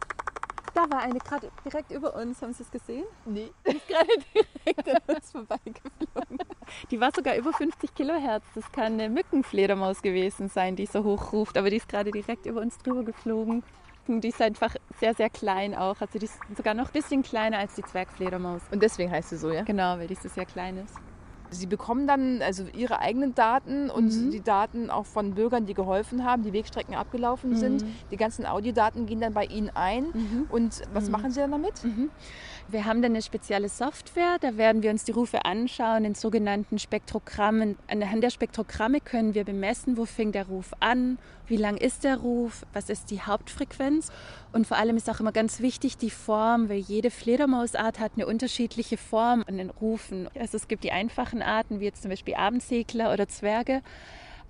da 0.74 0.90
war 0.90 1.02
eine 1.02 1.20
gerade 1.20 1.52
direkt 1.64 1.92
über 1.92 2.16
uns. 2.16 2.42
Haben 2.42 2.54
Sie 2.54 2.64
es 2.64 2.72
gesehen? 2.72 3.06
Nee. 3.26 3.52
Die 3.68 3.78
ist 3.78 3.88
gerade 3.88 4.08
direkt 4.34 4.90
an 4.90 5.16
uns 5.16 5.32
vorbeigeflogen. 5.32 6.40
Die 6.90 7.00
war 7.00 7.12
sogar 7.16 7.36
über 7.36 7.54
50 7.54 7.94
Kilohertz. 7.94 8.46
Das 8.56 8.72
kann 8.72 8.94
eine 8.94 9.10
Mückenfledermaus 9.10 10.02
gewesen 10.02 10.50
sein, 10.50 10.76
die 10.76 10.86
so 10.86 11.04
hoch 11.04 11.32
ruft. 11.32 11.58
Aber 11.58 11.70
die 11.70 11.78
ist 11.78 11.88
gerade 11.88 12.12
direkt 12.12 12.46
über 12.46 12.62
uns 12.62 12.78
drüber 12.80 13.04
geflogen. 13.04 13.64
Die 14.08 14.30
ist 14.30 14.42
einfach 14.42 14.76
sehr, 15.00 15.14
sehr 15.14 15.30
klein 15.30 15.76
auch. 15.76 16.02
Also 16.02 16.18
die 16.18 16.26
ist 16.26 16.40
sogar 16.58 16.74
noch 16.74 16.88
ein 16.88 16.94
bisschen 16.94 17.22
kleiner 17.22 17.60
als 17.60 17.76
die 17.76 17.84
Zwergfledermaus. 17.84 18.62
Und 18.72 18.82
deswegen 18.82 19.12
heißt 19.12 19.30
sie 19.30 19.38
so, 19.38 19.52
ja? 19.52 19.64
Genau, 19.64 20.00
weil 20.00 20.08
die 20.08 20.16
so 20.16 20.28
sehr 20.28 20.46
klein 20.46 20.78
ist. 20.78 20.96
Sie 21.52 21.66
bekommen 21.66 22.08
dann 22.08 22.42
also 22.42 22.66
ihre 22.74 23.00
eigenen 23.00 23.34
Daten 23.34 23.90
und 23.90 24.14
mhm. 24.14 24.32
die 24.32 24.42
Daten 24.42 24.90
auch 24.90 25.06
von 25.06 25.34
Bürgern, 25.34 25.66
die 25.66 25.74
geholfen 25.74 26.24
haben, 26.24 26.44
die 26.44 26.54
Wegstrecken 26.54 26.96
abgelaufen 26.96 27.52
mhm. 27.52 27.58
sind. 27.58 27.86
Die 28.12 28.18
ganzen 28.18 28.46
Audiodaten 28.46 29.06
gehen 29.06 29.22
dann 29.22 29.34
bei 29.34 29.46
Ihnen 29.46 29.70
ein. 29.74 30.06
Mhm. 30.14 30.48
Und 30.50 30.82
was 30.94 31.06
mhm. 31.06 31.12
machen 31.12 31.32
Sie 31.32 31.40
dann 31.40 31.52
damit? 31.52 31.84
Wir 32.72 32.86
haben 32.86 33.02
dann 33.02 33.14
eine 33.14 33.24
spezielle 33.24 33.68
Software, 33.68 34.38
da 34.40 34.56
werden 34.56 34.84
wir 34.84 34.92
uns 34.92 35.04
die 35.04 35.12
Rufe 35.12 35.44
anschauen 35.44 36.06
in 36.06 36.14
sogenannten 36.14 36.78
Spektrogrammen. 36.78 37.80
Anhand 37.88 38.24
der 38.24 38.30
Spektrogramme 38.30 39.00
können 39.02 39.34
wir 39.34 39.44
bemessen, 39.44 39.98
wo 39.98 40.06
fängt 40.06 40.36
der 40.36 40.46
Ruf 40.46 40.74
an, 40.80 41.18
wie 41.48 41.58
lang 41.58 41.78
ist 41.78 42.04
der 42.04 42.18
Ruf, 42.18 42.68
was 42.72 42.92
ist 42.92 43.10
die 43.10 43.22
Hauptfrequenz 43.22 44.12
und 44.52 44.68
vor 44.68 44.78
allem 44.78 44.98
ist 44.98 45.10
auch 45.10 45.20
immer 45.20 45.32
ganz 45.32 45.62
wichtig 45.62 45.98
die 45.98 46.12
Form, 46.12 46.70
weil 46.70 46.78
jede 46.78 47.10
Fledermausart 47.10 48.00
hat 48.00 48.12
eine 48.16 48.28
unterschiedliche 48.28 48.98
Form 48.98 49.44
an 49.48 49.58
den 49.58 49.72
Rufen. 49.72 50.30
Also 50.40 50.58
es 50.58 50.68
gibt 50.68 50.84
die 50.84 50.92
einfachen 50.92 51.42
Arten, 51.42 51.80
wie 51.80 51.86
jetzt 51.86 52.04
zum 52.04 52.12
Beispiel 52.12 52.36
Abendsegler 52.36 53.12
oder 53.12 53.28
Zwerge. 53.28 53.82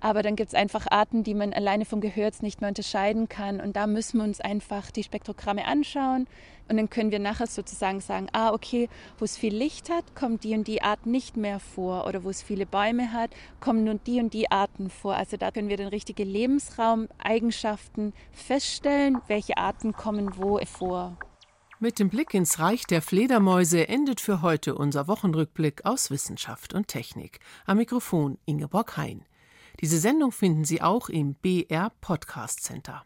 Aber 0.00 0.22
dann 0.22 0.34
gibt 0.34 0.48
es 0.48 0.54
einfach 0.54 0.86
Arten, 0.90 1.22
die 1.22 1.34
man 1.34 1.52
alleine 1.52 1.84
vom 1.84 2.00
Gehör 2.00 2.30
nicht 2.40 2.60
mehr 2.60 2.68
unterscheiden 2.68 3.28
kann. 3.28 3.60
Und 3.60 3.76
da 3.76 3.86
müssen 3.86 4.18
wir 4.18 4.24
uns 4.24 4.40
einfach 4.40 4.90
die 4.90 5.02
Spektrogramme 5.02 5.66
anschauen. 5.66 6.26
Und 6.68 6.76
dann 6.76 6.88
können 6.88 7.10
wir 7.10 7.18
nachher 7.18 7.48
sozusagen 7.48 8.00
sagen, 8.00 8.28
ah, 8.32 8.52
okay, 8.52 8.88
wo 9.18 9.24
es 9.24 9.36
viel 9.36 9.54
Licht 9.54 9.90
hat, 9.90 10.14
kommt 10.14 10.44
die 10.44 10.54
und 10.54 10.68
die 10.68 10.82
Art 10.82 11.04
nicht 11.04 11.36
mehr 11.36 11.58
vor. 11.58 12.06
Oder 12.06 12.24
wo 12.24 12.30
es 12.30 12.42
viele 12.42 12.64
Bäume 12.64 13.12
hat, 13.12 13.30
kommen 13.58 13.84
nun 13.84 14.00
die 14.06 14.20
und 14.20 14.32
die 14.32 14.50
Arten 14.50 14.88
vor. 14.88 15.16
Also 15.16 15.36
da 15.36 15.50
können 15.50 15.68
wir 15.68 15.76
den 15.76 15.88
richtigen 15.88 16.28
Lebensraumeigenschaften 16.28 18.14
feststellen, 18.32 19.18
welche 19.26 19.56
Arten 19.56 19.92
kommen 19.92 20.36
wo 20.36 20.58
vor. 20.64 21.18
Mit 21.82 21.98
dem 21.98 22.08
Blick 22.10 22.34
ins 22.34 22.58
Reich 22.58 22.84
der 22.84 23.02
Fledermäuse 23.02 23.88
endet 23.88 24.20
für 24.20 24.42
heute 24.42 24.74
unser 24.74 25.08
Wochenrückblick 25.08 25.86
aus 25.86 26.10
Wissenschaft 26.10 26.74
und 26.74 26.88
Technik. 26.88 27.40
Am 27.64 27.78
Mikrofon 27.78 28.38
Ingeborg 28.44 28.96
Hein. 28.96 29.24
Diese 29.80 29.98
Sendung 29.98 30.30
finden 30.30 30.64
Sie 30.64 30.82
auch 30.82 31.08
im 31.08 31.34
BR 31.34 31.90
Podcast 32.02 32.62
Center. 32.62 33.04